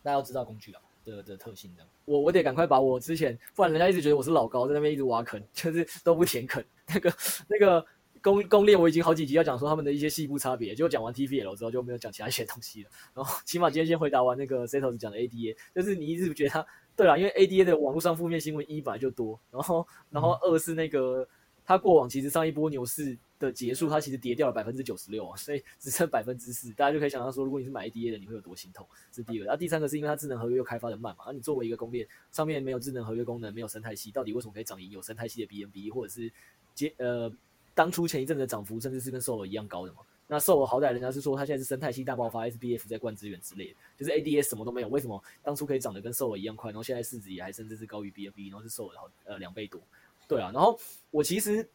[0.02, 0.80] 大家要知道工具啊。
[1.06, 6.64] 的的特性的，我我得赶快把我之前，不然人家一直觉得我是老高，在那边一直挖坑，就是都不填坑。
[6.88, 7.14] 那个
[7.46, 7.84] 那个
[8.22, 12.90] 公攻略我已经好几集要讲说他们的一些细部差别，结果讲完 TVL 之后就没有讲其他一些东西了。
[13.12, 16.66] 然后起码今天先回答完那个 Setos 讲的 ADA，就是你一直觉得他
[16.96, 21.28] 对啊，因为 ADA 的网络上负面新闻一本来就多，然后然后二是那个
[21.66, 23.14] 他过往其实上一波牛市。
[23.38, 28.86] 的结束，它其实跌掉了百分之九十六啊， 所以只剩百分之四，大家就可以想象说，如果你是买 ADA 的，你会有多心痛。
[29.10, 36.32] 这是第二个，然后第三个是因为它智能合约又开发的慢嘛，而你作为一个公链，上面没有智能合约功能，没有生态系，到底为什么可以涨赢有生态系的 BNB，或者是
[36.74, 37.32] 接呃
[37.74, 39.98] 当初前一阵子的涨幅甚至是跟 Sol 一样高的嘛？
[40.26, 49.80] 那 Sol 好歹人家是说它现在是生态系大爆发，SBF 在灌资源之类的，就是 ADA 什么都没有，为什么当初可以涨得跟 Sol 一样快，然后现在市值也还甚至是高于 BNB，然后是 Sol 好呃两倍多，
[50.28, 50.78] 对啊，然后
[51.10, 51.68] 我其实。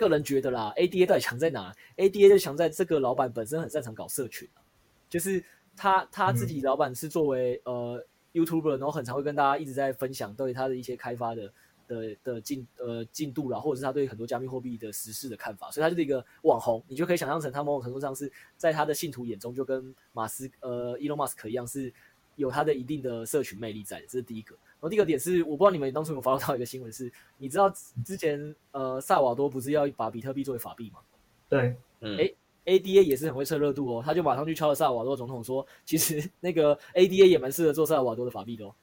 [0.00, 4.48] 个人觉得啦，ADA 到底强在哪？ADA 就强在这个老板本身很擅长搞社群，
[5.10, 5.44] 就是
[5.76, 11.52] 他他自己老板是作为呃 YouTuber，然后很常会跟大家一直在分享对他的一些开发的
[11.86, 21.92] 的的进呃进度啦，或者是他对很多加密货币的实事的看法，所以他就是一个网红，你就可以想象成他某种程度上是在他的信徒眼中就跟马斯呃 Elon Musk 一样，是
[22.36, 24.56] 有他的一定的社群魅力在的，这是第一个。
[24.82, 27.70] 后第二个点是，我不知道你们当初有发到一个新闻是，你知道
[28.04, 30.98] 之前呃萨瓦多不是要把比特币作为法币吗？
[31.48, 32.32] 对，嗯，哎
[32.64, 38.74] ，ADA 也是很会蹭热度哦，他就马上去敲了萨尔瓦多总统说，其实那个 ADA 也蛮适合做萨尔瓦多的法币的哦。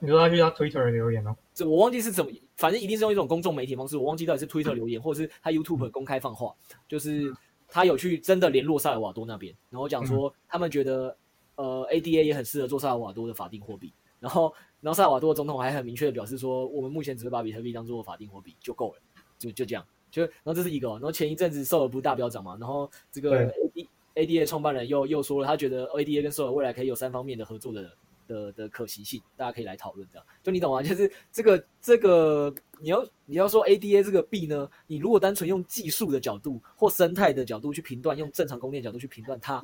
[0.00, 1.36] 你说他去他 Twitter 留言哦？
[1.52, 6.54] 这我忘记是怎么，反正一定是用一种公众媒体方式，我忘记到底是 Twitter 留言，或者是他 YouTube 公开放话，
[6.88, 7.30] 就是
[7.68, 11.14] 他有去真的联络萨尔瓦多那边，然后讲说他们觉得
[11.56, 19.00] 呃 ADA 也很适合做萨尔瓦多的法定货币，然后然后萨尔瓦多总统还很明确的表示说，我们目前只会把比特币当做法定货币就够了，
[19.38, 27.90] 就就这样，就然后这是一个，然后前一阵子索尔不是大飙涨嘛，然后这个 AD ADA 创办人又又说了，他觉得 ADA 跟索尔未来可以有三方面的合作的。
[28.28, 30.80] 的的可行性，大家可以来讨论这样，就你懂吗？
[30.80, 39.62] 就是这个这个，你要你要说 ADA 这个币呢，你如果单纯用技术的角度或生态的角度去评断，用正常供电角度去评断它，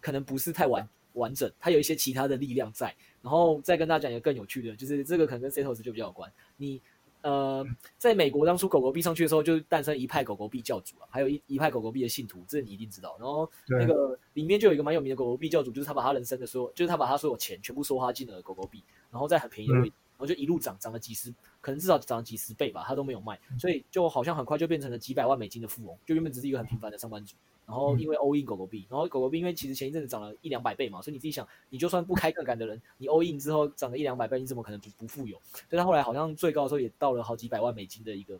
[0.00, 2.94] 可能不是太完完整，它有一些其他的力量在。
[3.22, 6.80] 然后再跟大家讲一个更有趣的，就是这个可能跟 Setos 就比较有关，你。
[7.22, 13.16] 呃，在美国当初狗狗币上去的时候，就诞生一派狗狗币教主啊，还有一一派狗狗币的信徒，这你一定知道。
[13.18, 27.34] 然后那个里面就有一个蛮有名的狗狗币教主，就是他把他人生的所有，就是他把他所有钱全部梭哈进了狗狗币，然后在很便宜的位置，然后就一路涨，涨了几十，可能至少涨了几十倍吧，他都没有卖，所以就好像很快就变成了几百万美金的富翁，就原本只是一个很平凡的上班族。
[27.66, 35.40] 然后因为 all in 狗狗币，然后狗狗币因为其实前一阵子涨了一两百倍嘛，所以你自己想，你就算不开杠杆的人，你 all in 之后涨了一两百倍，你怎么可能不不富有？
[35.52, 38.38] 所以他后来好像最高的时候也到了好几百万美金的一个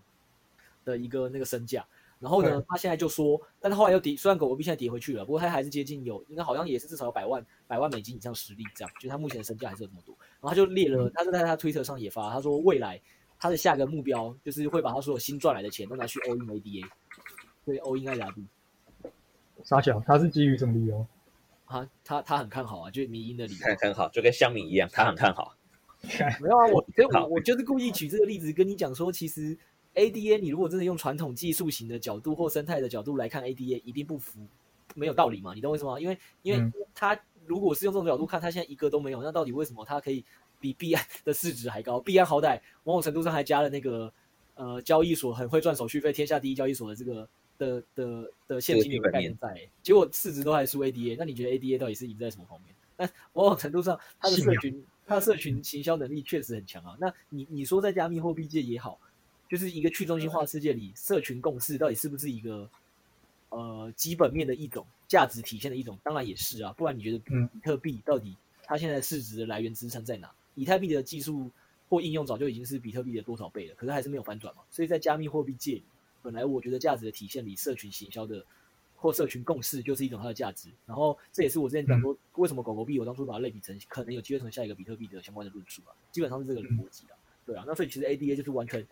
[0.84, 1.86] 的一个那个身价。
[2.20, 10.14] 然后呢，他现在就说，但是后来又跌，虽然狗狗币现在跌回去了，不过他还是接近有，应该好像也是至少有百万百万美金以上实力这样，就是他目前的身价还是有这么多。
[10.40, 12.98] 然后他就列了，他是在他推特上也发，他说未来
[13.38, 16.86] 他的下个目标就是会把他所有新赚来的钱都拿去 all in ADA，
[17.66, 18.46] 对 all in 爱达币。
[19.64, 21.06] 傻小，他是基于什么理由？
[21.64, 23.58] 啊，他他很看好啊，就是迷因的理由。
[23.60, 25.56] 看很好，就跟香米一样，他很看好。
[26.38, 29.56] 没有啊，我 所以我我就是故意举这个例子跟你讲说，其实
[29.94, 34.38] ADA 你如果真的用传统技术型的角度或生态的角度来看 ADA，一定不服，
[34.94, 35.54] 没有道理嘛？
[35.54, 35.98] 你懂我意思吗？
[35.98, 40.22] 因为因为他如果是用这种角度看，他现在一个都没有，那到底为什么他可以
[40.60, 41.98] 比币安的市值还高？
[41.98, 44.12] 币安好歹某种程度上还加了那个
[44.56, 47.26] 呃交易所很会赚手续费，天下第一交易所的这个。
[47.64, 52.74] 的的的现金流概念在，结果市值都还输 ADA，那你觉得 ADA 到底是赢在什么方面？
[52.96, 56.96] 那某种程度上，它的社群，它的社群行销能力确实很强啊。
[57.00, 59.00] 那你你说在加密货币界也好，
[59.50, 62.70] 就是一个去中心化世界里，社群共识到底是不是一个
[63.48, 65.98] 呃基本面的一种价值体现的一种？
[66.04, 70.30] 当然也是啊，不然你觉得比特币到底它现在市值的来源支撑在哪？
[70.54, 71.50] 以太币的技术
[71.88, 74.62] 或应用早就已经是比特币的多少倍了，可是还是没有反转嘛。
[74.70, 75.84] 所以在加密货币界里。
[76.24, 78.42] 本来我觉得价值的体现里，社群行销的
[78.96, 80.70] 或社群共识就是一种它的价值。
[80.86, 87.14] 然后这也是我之前讲说，为什么狗狗币我当初把它类比成可能有机会成为下一个比特币的相关的论述啊，基本上是这个逻辑啊。
[87.44, 88.86] 对啊，那所以其实 ADA 就是完全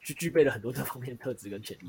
[0.00, 1.86] 具具备了很多这方面的特质跟潜力。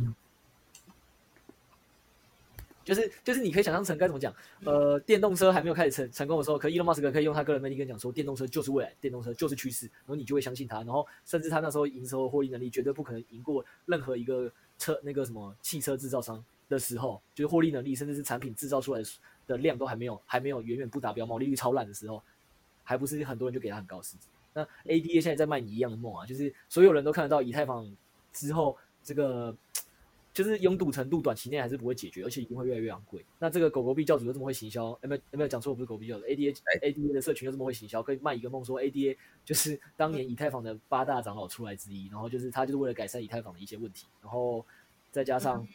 [2.83, 4.33] 就是就是你可以想象成该怎么讲，
[4.65, 19.01] 呃，电动车还没有开始成成功的时候，可 Elon Musk 可以用他个人魅力跟你讲说，电动车就是未来，电动车就是趋势，然后你就会相信他，然后甚至他那时候营收获利能力绝对不可能赢过任何一个车那个什么汽车制造商的时候，就是获利能力甚至是产品制造出来
[19.45, 22.21] 的量都还没有还没有远远不达标，毛利率超烂的时候，
[22.83, 24.27] 还不是很多人就给他很高市值。
[24.53, 27.89] 那 ADA 现在在卖你一样的梦啊，就是所有人都看得到以太坊
[28.33, 29.55] 之后这个。
[30.33, 33.25] 就是拥堵程度短期内还是不会解决，而且一定会越来越昂贵。
[33.37, 35.71] 那这个狗狗币教主又这么会行销，有没有有没有讲错？
[35.71, 44.65] 我不是狗币教主，ADA ADA 的社群又这么会行销，可以卖一个梦说 ADA 就是当年以太坊的八大长老出来之一，然后就是他就是为了改善以太坊的一些问题，然后
[45.11, 45.67] 再加上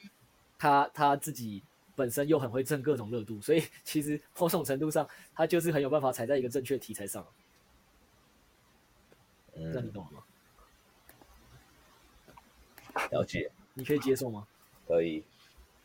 [0.58, 1.62] 他他自己
[1.94, 7.26] 本身又很会蹭各种热度，所以其实某种程度上他就是很有办法踩在一个正确题材上。
[9.54, 10.22] 嗯，那你懂了吗？
[13.10, 13.50] 了解。
[13.76, 14.46] 你可以接受吗？
[14.88, 15.22] 可以。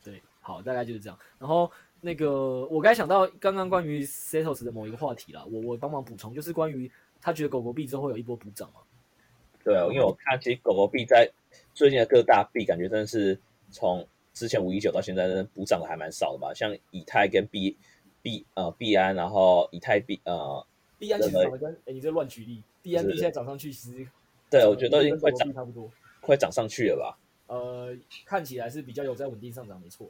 [0.03, 1.19] 对，好，大概就是这样。
[1.37, 1.69] 然后
[1.99, 6.89] 那个，我刚才想到刚刚关于 Setos 的某一个话题啦，我我帮忙补充，就是关于
[7.21, 8.79] 他觉得狗狗币之后会有一波补涨嘛？
[9.63, 11.29] 对啊，因为我看其实狗狗币在
[11.73, 13.39] 最近的各大币，感觉真的是
[13.69, 16.53] 从之前五一九到现在，真的补涨的还蛮少的吧？
[16.55, 17.77] 像以太跟币
[18.21, 20.65] 币呃币安，然后以太币呃
[20.97, 24.07] 币安其实涨得跟哎你这乱举例，币安币现在涨上去其实
[24.49, 27.15] 对，我觉得已经快涨差不多，快涨上去了吧？
[27.51, 27.93] 呃，
[28.25, 30.07] 看起来是比较有在稳定上涨，没错。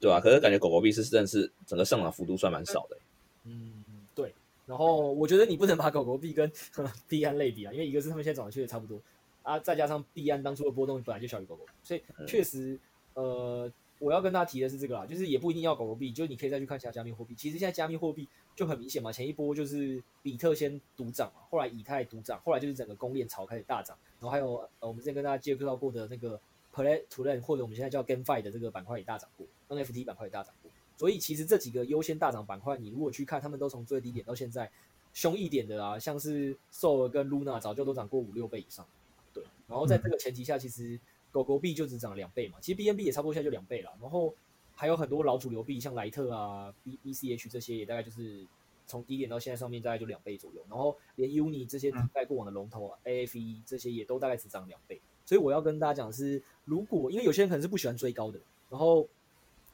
[0.00, 2.96] 对啊，可是感觉狗狗币是真的是整个上涨幅度算蛮少的。
[3.44, 4.34] 嗯，对。
[4.66, 6.50] 然后我觉得你不能把狗狗币跟
[7.06, 9.00] 币安类比啊，因为一个是他们现在涨的确实差不多
[9.44, 12.76] 啊，再加上币安当初的波动本来就小于狗狗，所以确实，
[13.14, 13.70] 呃，
[14.00, 17.34] 我要跟大家提的是这个啦，就是也不一定要狗狗币，就你可以再去看一下加密货币。
[17.36, 26.40] 其实现在加密货币就很明显嘛，前一波就是比特先独涨嘛，后来以太独涨，后来就是整个公链潮开始大涨，然后还有呃我们之前跟大家介绍过的那个
[26.74, 30.70] Play to Earn 或者我们现在叫 GameFi 的这个板块也大涨过，NFT 板块也大涨过。
[30.96, 34.70] 所以其实这几个优先大涨板块，你如果去看，他们都从最低点到现在
[35.14, 38.86] 凶一点的啊，像是 Sol 跟 Luna 早就都涨过五六倍以上。
[39.32, 41.00] 对，然后在这个前提下，其实
[41.30, 43.90] 狗狗币就只涨了两倍嘛，其实 BNB 也差不多现在就两倍了。
[44.00, 44.34] 然后
[44.74, 48.46] 还有很多老主流币，像莱特啊、B BCH 这些，也大概就是
[48.86, 50.62] 从低点到现在上面大概就两倍左右。
[50.68, 55.00] 然后连 Uni 这些带过往的龙头啊、嗯、AFE 这些也都大概只涨两倍。
[55.30, 59.06] 所以我要跟大家讲的是，如果因为有些人可能是不喜欢追高的，然后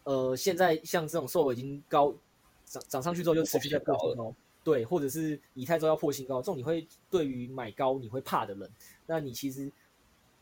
[0.05, 2.15] 呃现在像这种 Sol 已经高
[2.67, 8.71] 涨涨上去之后就持续在破新高，对，或者是以太之后要破新高，这种你会对于买高你会怕的人。
[9.07, 9.73] 那你其实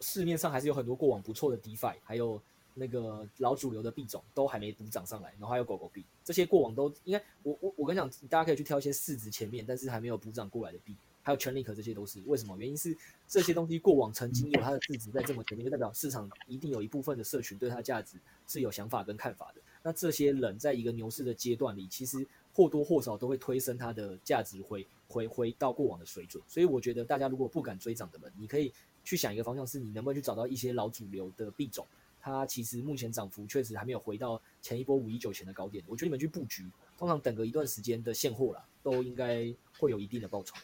[0.01, 2.43] 市面上还是有很多过往不错的 DeFi，还有
[2.75, 12.57] 那个老主流的币种都还没补涨上来，然后还有狗狗币，这些过往都应该我我我跟你讲，大家可以去挑一些市值前面但是还没有补涨过来的币，还有 Chainlink 这些都是为什么？
[12.57, 12.97] 原因是
[13.27, 18.17] 这些东西过往曾经有它的市值在这么前面，就代表市场一定有一部分的社群对它的价值
[18.47, 19.61] 是有想法跟看法的。
[19.83, 26.41] 那这些人在一个牛市的阶段里，其实或多或少都会推升它的价值回回回到过往的水准。
[26.47, 28.73] 所以我觉得大家如果不敢追涨的人，你可以。
[29.07, 31.87] 去想一个方向，是你能不能去找到一些老主流的币种，
[32.23, 35.85] 它其实目前涨幅确实还没有回到前一波五一九前的高点。
[35.87, 36.67] 我觉得你们去布局，
[36.97, 40.57] 通常等个一段时间的现货啦，都应该会有一定的报酬。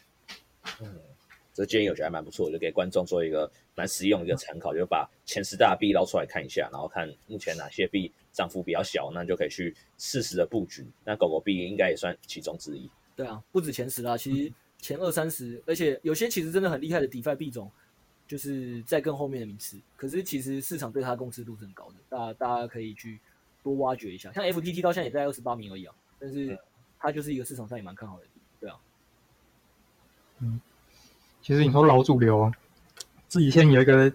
[0.81, 0.99] 嗯，
[1.53, 10.85] 这建议我觉得还蛮不错，就给观众做一个蛮实用的一个参考，就把前十大币捞出来看一下，然后看目前哪些币涨幅比较小，那就可以去适时的布局。
[11.03, 12.89] 那狗狗币应该也算其中之一。
[13.15, 17.71] 对啊，不止前十啦，其实前二三十，而且有些其实真的很厉害的 DeFi 币种。
[18.27, 23.19] 就是在更后面的名次，可是其实市场对它的共识度是很高的，大大家可以去
[23.61, 24.31] 多挖掘一下。
[24.31, 26.57] 像 FTT 到现在也在二十八名而已啊，但是
[26.97, 28.25] 它就是一个市场上也蛮看好的，
[30.41, 30.59] 嗯，
[31.41, 32.51] 其实你说老主流啊，
[33.29, 34.11] 这几天有一个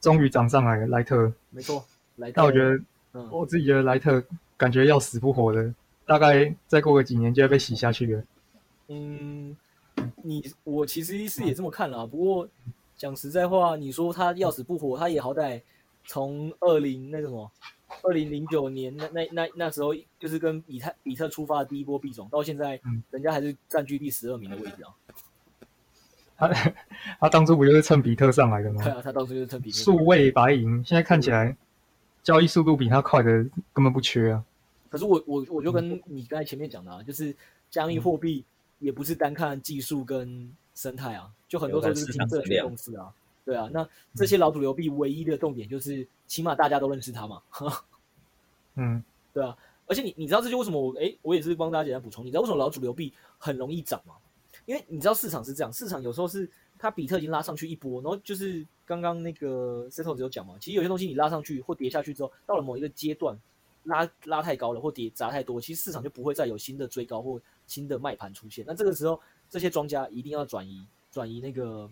[0.00, 1.32] 终于涨上来了，莱特。
[1.50, 1.84] 没错，
[2.16, 2.34] 莱特。
[2.36, 2.80] 但我觉得，
[3.12, 4.22] 嗯，我自己觉得莱特
[4.56, 5.74] 感觉要死不活的，
[6.06, 8.22] 大概再过个几年就要被洗下去了。
[8.88, 9.56] 嗯，
[10.22, 12.48] 你我其实是也这么看了，不过。
[12.96, 15.58] 讲实在话，你说他要死不活，他也好歹
[16.04, 17.50] 从二零那个什么，
[18.02, 22.78] 二零零九年那那那那时候，就是跟比特比特出发的第一波币种，到现在，
[23.10, 24.92] 人家还是占据第十二名的位置啊。
[26.48, 26.72] 他
[27.20, 28.82] 他当初不就是蹭比特上来的吗？
[28.82, 29.76] 对啊，他当初就是蹭比特。
[29.76, 31.56] 数位白银，现在看起来
[32.22, 33.30] 交易速度比他快的
[33.72, 34.44] 根本不缺啊。
[34.88, 37.34] 可是我我我就跟你刚才前面讲的啊，就是
[37.70, 38.44] 加密货币
[38.78, 41.30] 也不是单看技术跟生态啊。
[41.48, 43.12] 就很多时候就是金色去公司啊，
[43.44, 43.84] 对啊，那
[44.14, 47.42] 这些老主流币唯一的重点就是，起码大家都认识它嘛，
[48.76, 49.02] 嗯，
[49.34, 49.56] 对啊，
[49.88, 54.14] 而且你你知道这就为什么我哎，我也是帮大家简单补充，你知道为什么老主流币很容易涨吗？
[54.66, 56.48] 因为你知道市场是这样，市场有时候是
[56.78, 63.36] 它比特已经拉上去一波，然后就是刚刚那个 Seto 只有讲嘛，其实有些东西你拉上去或跌下去之后，到了某一个阶段
[63.84, 70.86] 拉拉太高了或跌砸太多，其实市场就不会再有新的追高或新的卖盘出现，那这个时候这些庄家一定要转移。
[71.12, 71.90] 转移那个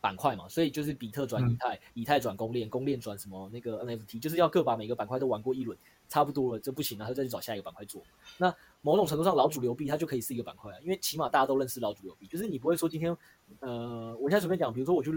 [0.00, 5.76] 板块嘛，所以就是比特转以太，嗯、以太转公链，公链转什么那个 NFT，就是要各把每个板块都玩过一轮，
[6.08, 8.00] 差不多了，就不行了，他就再去找下一个板块做。
[8.38, 8.54] 那
[8.86, 13.16] 某种程度上，老主流币它就可以是一个板块啊，因为起码大家都认识老主流币，就是你不会说今天，
[13.58, 15.10] 呃，我现在随便讲，比如说我去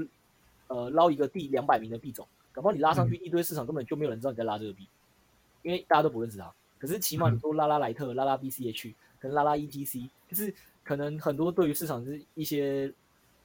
[0.67, 4.87] 呃捞一个第两百名的币种，搞不好你拉上去一堆市场根本就没有人知道你在拉这个币，
[5.61, 6.51] 因为大家都不认识它。
[6.79, 10.51] 可是起码你说拉拉莱特、拉拉 BCH，可能拉拉 ETC，就是
[10.83, 12.91] 可能很多对于市场是一些。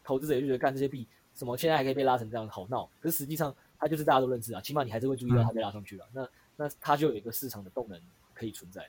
[0.06, 2.86] 投资者就觉得干这些币什么，现在还可以被拉成这样，好闹。
[3.00, 6.04] 可是实际上，它就是大家都认识啊，起码你还是会注意到它被拉上去了。
[6.12, 7.98] 嗯、那那它就有一个市场的动能
[8.34, 8.86] 可以存在，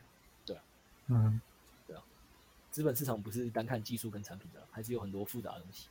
[1.07, 1.39] 嗯，
[1.87, 2.01] 对啊。
[2.71, 5.87] 资本市场不是单看技术跟产品的，还是有很多复杂的东西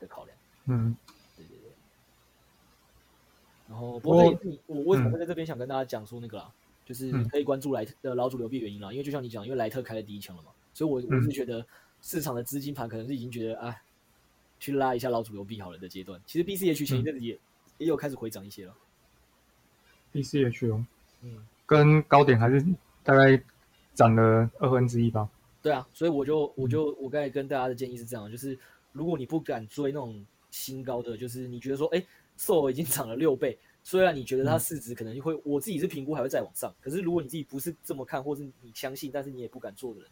[0.00, 0.36] 的考量。
[0.66, 0.96] 嗯，
[1.36, 1.70] 对对对。
[3.68, 6.54] 然后，不过我我为什么会在这边想跟大家讲说那个啦，嗯、
[6.84, 11.66] 就是可以关注莱特的老主流币原因啦，因为就像你讲，因为莱特开了第一枪了嘛，所以我我是觉得
[12.02, 13.82] 市场的资金盘可能是已经觉得啊。
[14.60, 17.38] 去拉一下老主流币好了的阶段，其实 BCH 前一阵子也、嗯、
[17.78, 18.74] 也有开始回涨一些了。
[20.10, 20.86] BCH 哦，
[21.20, 22.64] 嗯，跟高点还是
[23.02, 23.38] 大概
[23.94, 25.28] 涨了二分之一吧。
[25.62, 28.58] 对啊，所以我就我就我刚才跟大家的建议是这样，就是
[28.92, 32.04] 如果你不敢追那种新高的，就是你觉得说，哎
[32.38, 40.10] ，SOL 已经涨了六倍，虽然你觉得它市值可能会，嗯、我自己是评估还会再往上，可是如果你自己不是这么看，或是你相信，但是你也不敢做的人，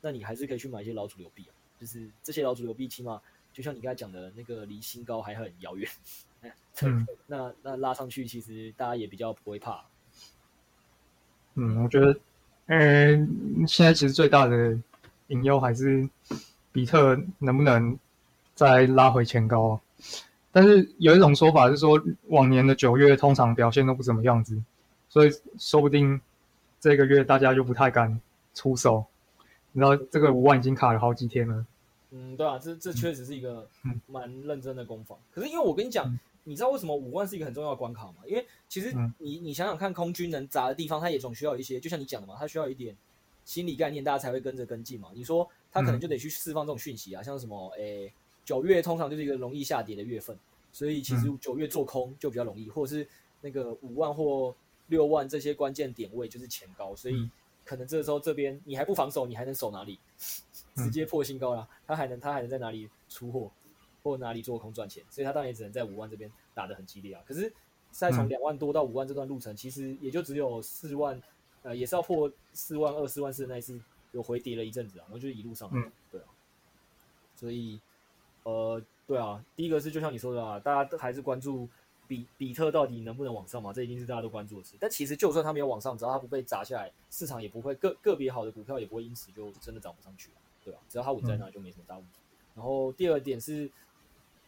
[0.00, 3.20] 那你还是可以去买一些老主流币啊，就是这些老主流币起码。
[3.50, 5.90] 就像你刚才讲的那个，离新高还很遥远。
[6.82, 9.84] 嗯，那那拉上去，其实大家也比较不会怕。
[11.54, 12.16] 嗯，我觉得，
[12.68, 14.78] 嗯，现在其实最大的
[15.26, 16.08] 隐忧还是
[16.70, 17.98] 比特能不能
[18.54, 19.80] 再拉回前高。
[20.52, 24.62] 但是有一种说法是说，往年的九月通常表现都不怎么样子，
[25.08, 26.20] 所以说不定
[26.80, 28.20] 这个月大家就不太敢
[28.54, 29.04] 出手。
[29.72, 31.64] 你知道这个五万已经卡了好几天了。
[32.10, 33.68] 嗯，对啊，这这确实是一个
[34.06, 35.16] 蛮认真的攻防。
[35.30, 36.18] 可是因为我跟你讲，
[36.48, 38.14] 你知道为什么五万是一个很重要的关卡吗？
[38.26, 42.96] 因为其实你你想想看，空军能砸的地方，它也总需要一些，就像你讲的嘛，它需要一点
[43.44, 45.10] 心理概念，大家才会跟着跟进嘛。
[45.14, 48.10] 你说它可能就得去释放这种讯息啊，像什么，诶，
[48.46, 50.34] 九月通常就是一个容易下跌的月份，
[50.72, 53.06] 所以其实九月做空就比较容易，或者是
[53.42, 57.30] 那个五万或六万这些关键点位就是前高，所以
[57.62, 59.98] 可能这候这边你还不防守，你还能守哪里？
[60.74, 63.50] 直接破新高了，他还能他还能在哪里出货，
[64.02, 65.02] 或哪里做空赚钱？
[65.10, 67.22] 所以他当然也只能在五万这边打得很激烈啊。
[67.26, 67.52] 可是，
[67.90, 71.20] 再从两万多到五万这段路程，其实也就只有四万，
[71.62, 73.80] 呃，也是要破四万二、四万四那一次
[74.12, 76.26] 有回跌了一阵子啊，然后就一路上来，对啊。
[77.34, 77.80] 所以，
[78.44, 81.68] 呃，对啊，第一个是就像你说的啊，大家都还是关注
[82.06, 84.76] 比比特到底能不能往上嘛，这一定是大家都关注的事。
[84.80, 90.30] 但其实就算它没有往上，只要它不被砸下来，市场也不会个个别好的股票也不会因此就真的涨不上去。
[90.64, 90.80] 对吧？
[90.86, 92.18] 只要它稳在那，就没什么大问题。
[92.18, 93.70] 嗯、然后第二点是，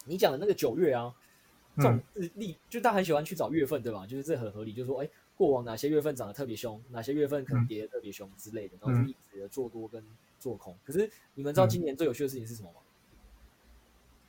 [0.07, 1.14] 你讲的那个九月啊，
[1.76, 4.07] 这种日历，就大家很喜欢去找月份，对吧？
[4.07, 10.05] 就是这很合理，就是说，哎，过往哪些月份涨得特别凶，哪些月份可能跌得特别凶之类的，然后就一直的做多跟
[10.38, 10.76] 做空。
[10.84, 12.80] 可是你们知道今年最有趣的事情是什么吗？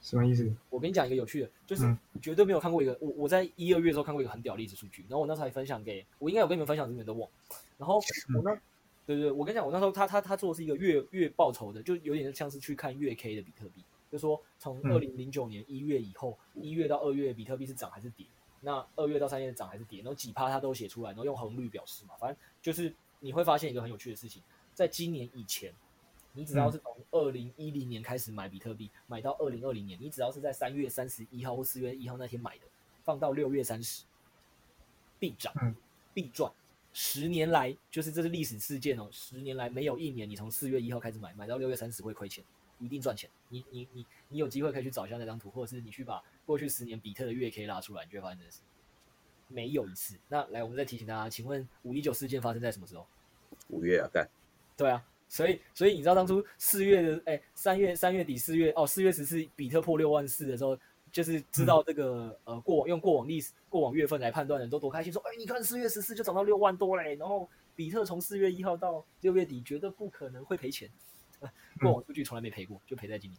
[0.01, 0.51] 什么意思？
[0.69, 1.83] 我跟你讲一个有趣的，就是
[2.21, 7.29] 绝对没有看过一个，我我在一二月的时候看过一个很屌的历史数据，然后我那时候还分享给我，应该有跟你们分享，你们都忘。
[7.77, 7.97] 然后
[8.35, 8.59] 我那？
[9.05, 18.25] 对对，我跟你讲，我那时候他他他做的是一个月月报酬的，就有点像是去看月 K 的比特币，就说从二零零九年一月以后，一、嗯、月到二月比特币是涨还是跌？
[18.59, 19.99] 那二月到三月涨还是跌？
[19.99, 24.43] 然后几趴它都写出来，然后用红绿表示嘛，反正就是你会发现一个很有趣的事情，
[24.73, 25.73] 在今年以前，
[26.33, 32.65] 你只要是从二零一零年开始买比特币，买到二零二零年，你只要是在三月三十一号或四月一号那天买的，
[33.03, 34.03] 放到六月三十，
[35.17, 35.53] 必涨，
[36.13, 36.51] 必赚。
[36.93, 39.07] 十年来，就是这是历史事件哦。
[39.11, 42.43] 十年来没有一年，你从四月一号开始买，买到六月三十会亏钱，
[42.79, 43.29] 一定赚钱。
[43.51, 48.61] 你你你你有机会可以去找一下那张图，或者是你去把过去十年比特的月 K 拉出来，你就会发现这是
[49.47, 50.15] 没有一次。
[50.27, 53.05] 那来，我们再提醒大家，请问五一九事件发生在什么时候？
[53.67, 54.27] 五月啊，干。
[54.75, 60.77] 对啊，所以所以你知道当初四月的哎，三月三月底四月哦，四月十四比特破六万四的时候。
[61.11, 70.89] 就是知道这个呃过往用过往历史过往月份来判断的人都多开心，说哎，你看四月十四就涨到六万多嘞，然后比特从四月一号到六月底绝对不可能会赔钱，
[71.79, 73.37] 过往数据从来没赔过，就赔在今年。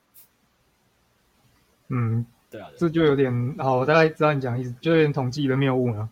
[1.89, 6.09] 嗯，对啊，这就有点好，我大概知道你讲的意思，就有点统计的谬误了。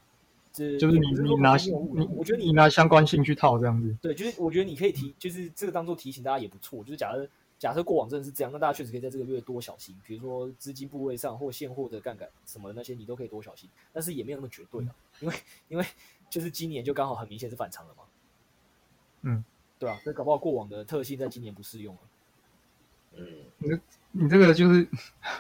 [0.53, 1.71] 就就是你你拿你，
[2.13, 3.97] 我觉得你拿相关性去套这样子。
[4.03, 7.29] 对，就是我觉得你可以提，就是这个当做提醒大家也不错，就是假设。
[7.61, 13.69] 假设过往真的是这样，那大家确实可以在这个月多小心，比如说资金部位上或现货的杠杆什么的那些，你都可以多小心。
[13.93, 15.35] 但是也没有那么绝对啊，因为
[15.69, 15.85] 因为
[16.31, 18.05] 就是今年就刚好很明显是反常了嘛。
[19.21, 19.45] 嗯，
[19.81, 22.01] 对啊，那搞不好过往的特性在今年不适用了。
[23.17, 23.27] 嗯，
[23.59, 23.71] 你
[24.13, 24.87] 你这个就是，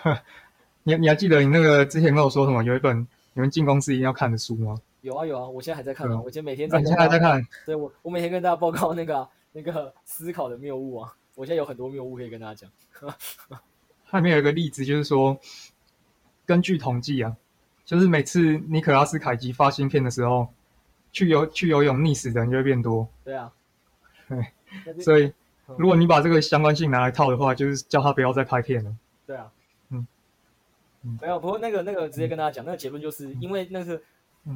[0.82, 2.64] 你你还记得你那个之前跟我说什么？
[2.64, 4.80] 有一本你们进公司一定要看的书吗？
[5.02, 6.80] 有啊有啊，我现在还在看啊，嗯、我今天每天在、啊。
[6.80, 7.46] 你现在还在看？
[7.64, 11.14] 对我我每天跟大家报告那个、啊、那个思考的谬误啊。
[11.36, 12.70] 我现在有很多谬误可以跟大家讲。
[14.06, 15.38] 它里面有一个例子，就是说，
[16.44, 17.36] 根据统计啊，
[17.84, 20.48] 就是每次尼可拉斯凯奇发芯片的时候，
[21.12, 23.08] 去游去游泳溺死的人就会变多。
[23.24, 23.50] 对啊，
[24.30, 25.30] 对，所以
[25.76, 28.96] 如果你把这个相关性拿来套的话，就是叫他不要再拍片了。
[29.26, 29.52] 对啊，
[29.90, 30.06] 嗯，
[31.20, 34.00] 没有，不过那个那个直接跟大家讲，那个结论就是因为那个。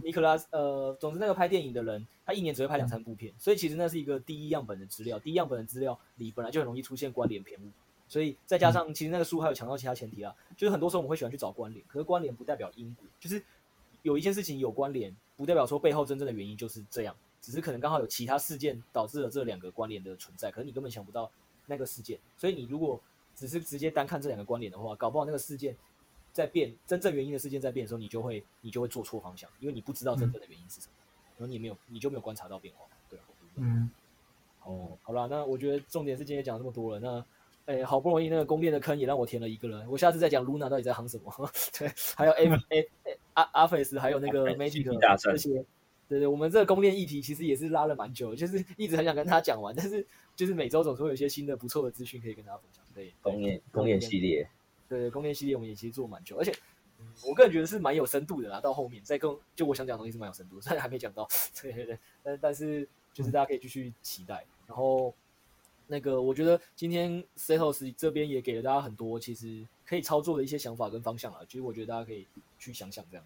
[0.02, 7.64] 尼克拉斯，呃，总之那个拍电影的人，他一年只会拍两三部片，所以其实那是一个第一样本的资料，第一样本的资料里本来就很容易出现关联偏误，
[8.08, 13.42] 所以再加上其实那个书还有强调其他前提啊，就是很多时候我们会喜欢去找关联，可是关联不代表因果，就是
[14.00, 17.14] 有一件事情有关联，不代表说背后真正的原因就是这样，
[17.44, 21.30] 只是可能刚好有其他事件导致了这两个关联的存在，可是你根本想不到
[21.66, 22.98] 那个事件，所以你如果
[23.34, 25.76] 只是直接单看这两个关联的话，搞不好那个事件。
[26.32, 33.24] 在变真正原因的事件在变的时候，你就会你就会做错方向，因为你不知道真正的原因是什么，嗯、然后你也没有你就没有观察到变化，对吧？
[33.54, 33.88] 嗯，
[34.64, 41.32] 哦，好啦，那我觉得重点是今天讲这么多了，那哎，好不容易那个宫殿的坑也让我填了一个了，我下次再讲 Luna 到底在夯什么，
[41.78, 45.64] 对，还有 A A A 阿阿菲斯，还有那个 Magic 这些，
[46.08, 54.48] 对对，我们这个公链议题其实也是拉了蛮久，就是一直很想跟他讲完，但是就是每周总是会有一些新的不错的资讯可以跟大家分享，对，公链公链系列。
[54.88, 56.52] 对，对，公链系列我们也其实做蛮久，而且、
[57.00, 58.60] 嗯、我个人觉得是蛮有深度的啦。
[58.60, 61.26] 到后面再跟就我想讲的东西是蛮有深度，虽然还没讲到。
[61.60, 64.44] 对对对，但但是就是大家可以继续期待。
[64.66, 65.12] 然后
[65.86, 72.26] 那个我觉得今天 Setos 这边也给了大家很多其实可以操作的一些想法跟方向啊，其实我觉得大家可以
[72.58, 73.24] 去想想这样。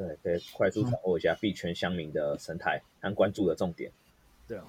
[0.00, 3.92] 对，可以快速掌握一下币圈乡民的生态和关注的重点。
[4.48, 4.64] 对啊。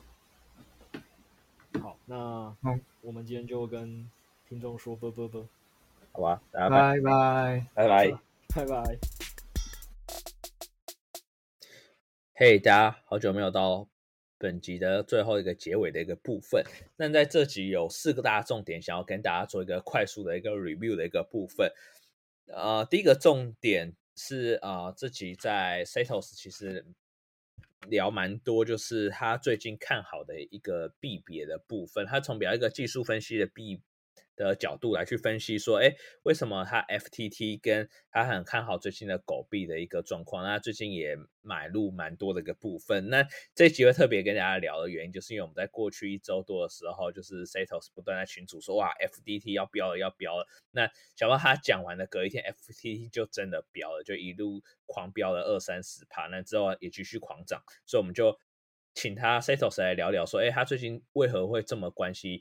[1.82, 2.54] 好，那
[3.00, 4.12] 我们今天就跟
[4.50, 5.48] 听众说啵啵啵，
[6.12, 8.12] 好吧，大家拜拜拜拜
[8.54, 8.98] 拜拜。
[12.34, 13.88] 嘿，大家好久没有到
[14.38, 16.66] 本集的最后一个结尾的一个部分。
[16.98, 21.72] 那在这集有四个大重点，想要跟大家做一个快速的一个 review 的一个部分。
[22.48, 23.94] 呃，第一个重点
[24.24, 26.86] 是啊、呃，这集在 Setos 其实。
[27.88, 32.06] 聊蛮多，就是他最近看好的一个币别的部分。
[32.06, 33.82] 他从比较一个技术分析的币
[34.48, 40.44] 的角度来去分析，说，哎，为什么他 FTT 跟他很看好最近的狗币的一个状况？
[40.44, 43.10] 那最近也买入蛮多的一个部分。
[43.10, 50.48] 那这一集会特别跟大家聊的原因，就是因为我们在过去一周多的时候，就是 Setos 不断在群组说，哇，FTT 要飙了，要飙了。
[50.72, 56.28] 那想到他讲完的隔一天，FTT 就真的飙了，就一路狂飙了二三十趴。
[56.28, 58.38] 那之后也继续狂涨，所以我们就
[58.94, 62.40] 请他 Setos 来聊聊，说，哎，他最近为何会这么关心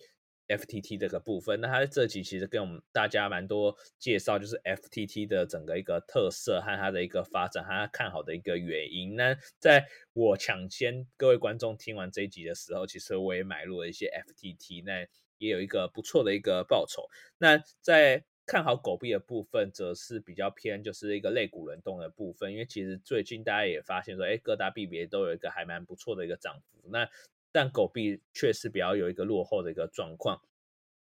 [0.50, 9.14] ？FTT 这个部分，那他在这集其实跟我们大家蛮多介绍，就是 FTT 的整个一个特色和它的一个发展，和他看好的一个原因。
[9.14, 15.06] 那在我抢先各位观众听完这一集的时候，其实我也买入了一些 FTT，那
[15.38, 17.08] 也有一个不错的一个报酬。
[17.38, 26.88] 那在看好狗币的部分，则是比较偏就是一个类股轮动的部分，因为其实最近大家也发现说，哎，各大币别都有一个还蛮不错的一个涨幅。
[26.90, 27.08] 那
[27.52, 30.42] 但狗币确实比较有一个落后的一个状况。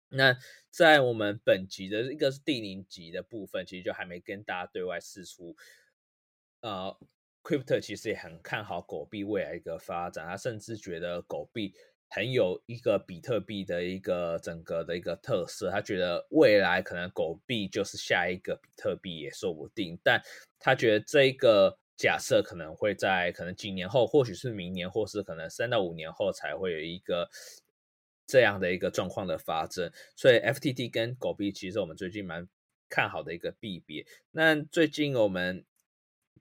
[0.09, 0.37] 那
[0.71, 5.57] 在我们本集的一个是第零集的部分，其实就还没跟大家对外释出。
[6.61, 6.97] 呃
[7.43, 11.75] ，Crypto 其实也很看好狗币未来一个发展，他甚至觉得狗币
[12.09, 19.99] 很有一个比特币的一个整个的一个特色，他觉得未来可能狗币就是下一个比特币也说不定。
[20.05, 20.23] 但
[20.59, 21.79] 他觉得这个。
[21.97, 27.29] 假设可能会在可能几年后，或许是明年，或是可能三到五年后才会有一个
[28.27, 29.93] 这样的一个状况的发生。
[30.17, 32.49] 所以 FTT 跟狗币其实我们最近蛮
[32.89, 34.05] 看好的一个币别。
[34.33, 35.65] 那最近我们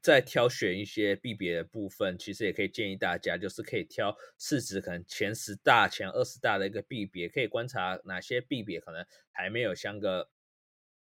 [0.01, 10.29] 在挑选一些币别的部分，其实也可以建议大家，就是可以挑市值可能前十大、前二十大的一个币别，可以观察哪些币别可能还没有像个。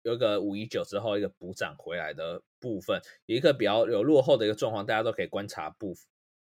[0.05, 5.96] 有一个五一九之后一个补涨回来的部分，有一个比较有落后的一个状况，大家都可以观察部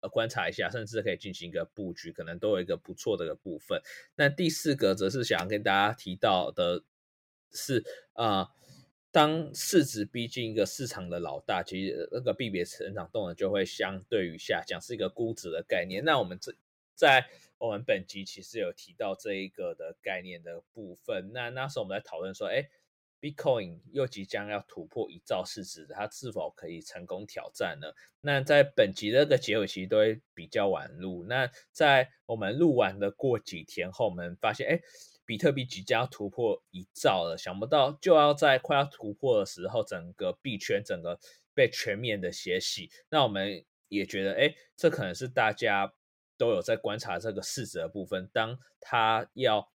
[0.01, 3.83] 呃观察一下，甚至可以进行一个布局，可能都有一个不错的一个部分。
[4.15, 6.85] 那第四个则是想要跟大家提到的
[7.53, 7.85] 是
[8.15, 8.49] 啊、
[9.11, 16.03] 当市值逼近一个市场的老大，其实那个币别成长动能就会相对于下降，是一个估值的概念。
[16.03, 16.55] 那我们这
[16.95, 17.29] 在
[17.59, 21.31] 我们本集其实有提到这一个的概念的部分。
[21.35, 22.71] 那那时候我们在讨论说，哎。
[23.25, 27.89] Bitcoin 又即将要突破一兆市值，它是否可以成功挑战呢？
[28.21, 31.25] 那在本集的这个结尾其实都会比较晚录。
[31.27, 34.79] 那在我们录完的过几天后，我们发现，哎，
[35.25, 37.39] 比特币即将要突破一兆了。
[37.39, 41.19] 想不到就要在快要突破的时候，整个币圈整个
[41.55, 42.91] 被全面的血洗。
[43.09, 45.95] 那我们也觉得，哎，这可能是大家
[46.37, 49.73] 都有在观察这个市值的部分，当它要。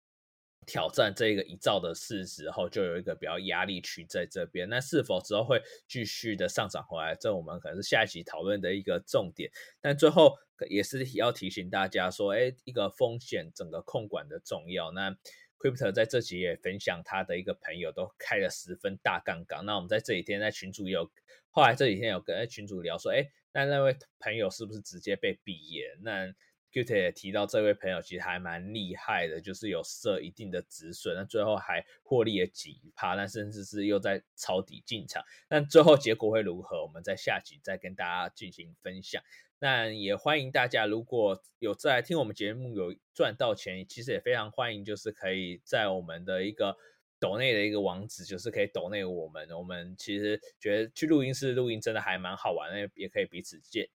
[0.65, 4.69] 挑战这个一兆的市值后，就有一个比较压力区在这边。
[4.69, 7.15] 那是否之后会继续的上涨回来？
[7.15, 9.49] 这我们可能是下一集讨论的一个重点。
[9.81, 10.37] 但最后
[10.69, 14.91] 也是要提醒大家说，哎，一个风险整个控管的重要。
[14.91, 15.17] 那
[15.57, 19.65] Crypto 在这集也分享他的一个朋友都开了十分大杠杆。
[19.65, 21.11] 那我们在这几天在群组也有，
[21.49, 25.97] 后来这几天有跟群主聊说，哎，那那位朋友是不是直接被毕业？
[26.01, 26.33] 那
[26.71, 35.23] Qt 也提到，这位朋友其实还蛮厉害的，就是有设一定的止损，那最后还获利了几趴，那甚至是又在抄底进场。
[35.47, 39.23] 但最后结果会如何，我们在下集再跟大家进行分享。
[39.57, 46.77] 那也欢迎大家，如果有在听我们节目有赚到钱，其实也非常欢迎，就是可以在我们的一个
[47.19, 49.49] 抖内的一个网址，就是可以抖内我们。
[49.57, 53.89] 我们其实觉得去录音室录音真的还蛮好玩的，也可以彼此见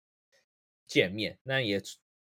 [0.89, 1.39] 见面。
[1.45, 1.81] 那也。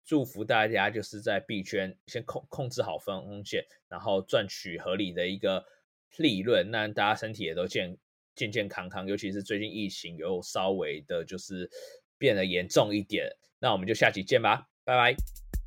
[0.05, 5.65] 祝福大家，就是在币圈先控控制好风险，然后赚取合理的一个
[6.19, 7.97] 利润，那大家身体也都健
[8.35, 9.07] 健健康康。
[9.07, 11.71] 尤其是最近疫情又稍微的，就是
[12.19, 13.31] 变得严重一点。
[13.61, 15.62] 那我们就下期见吧，拜拜。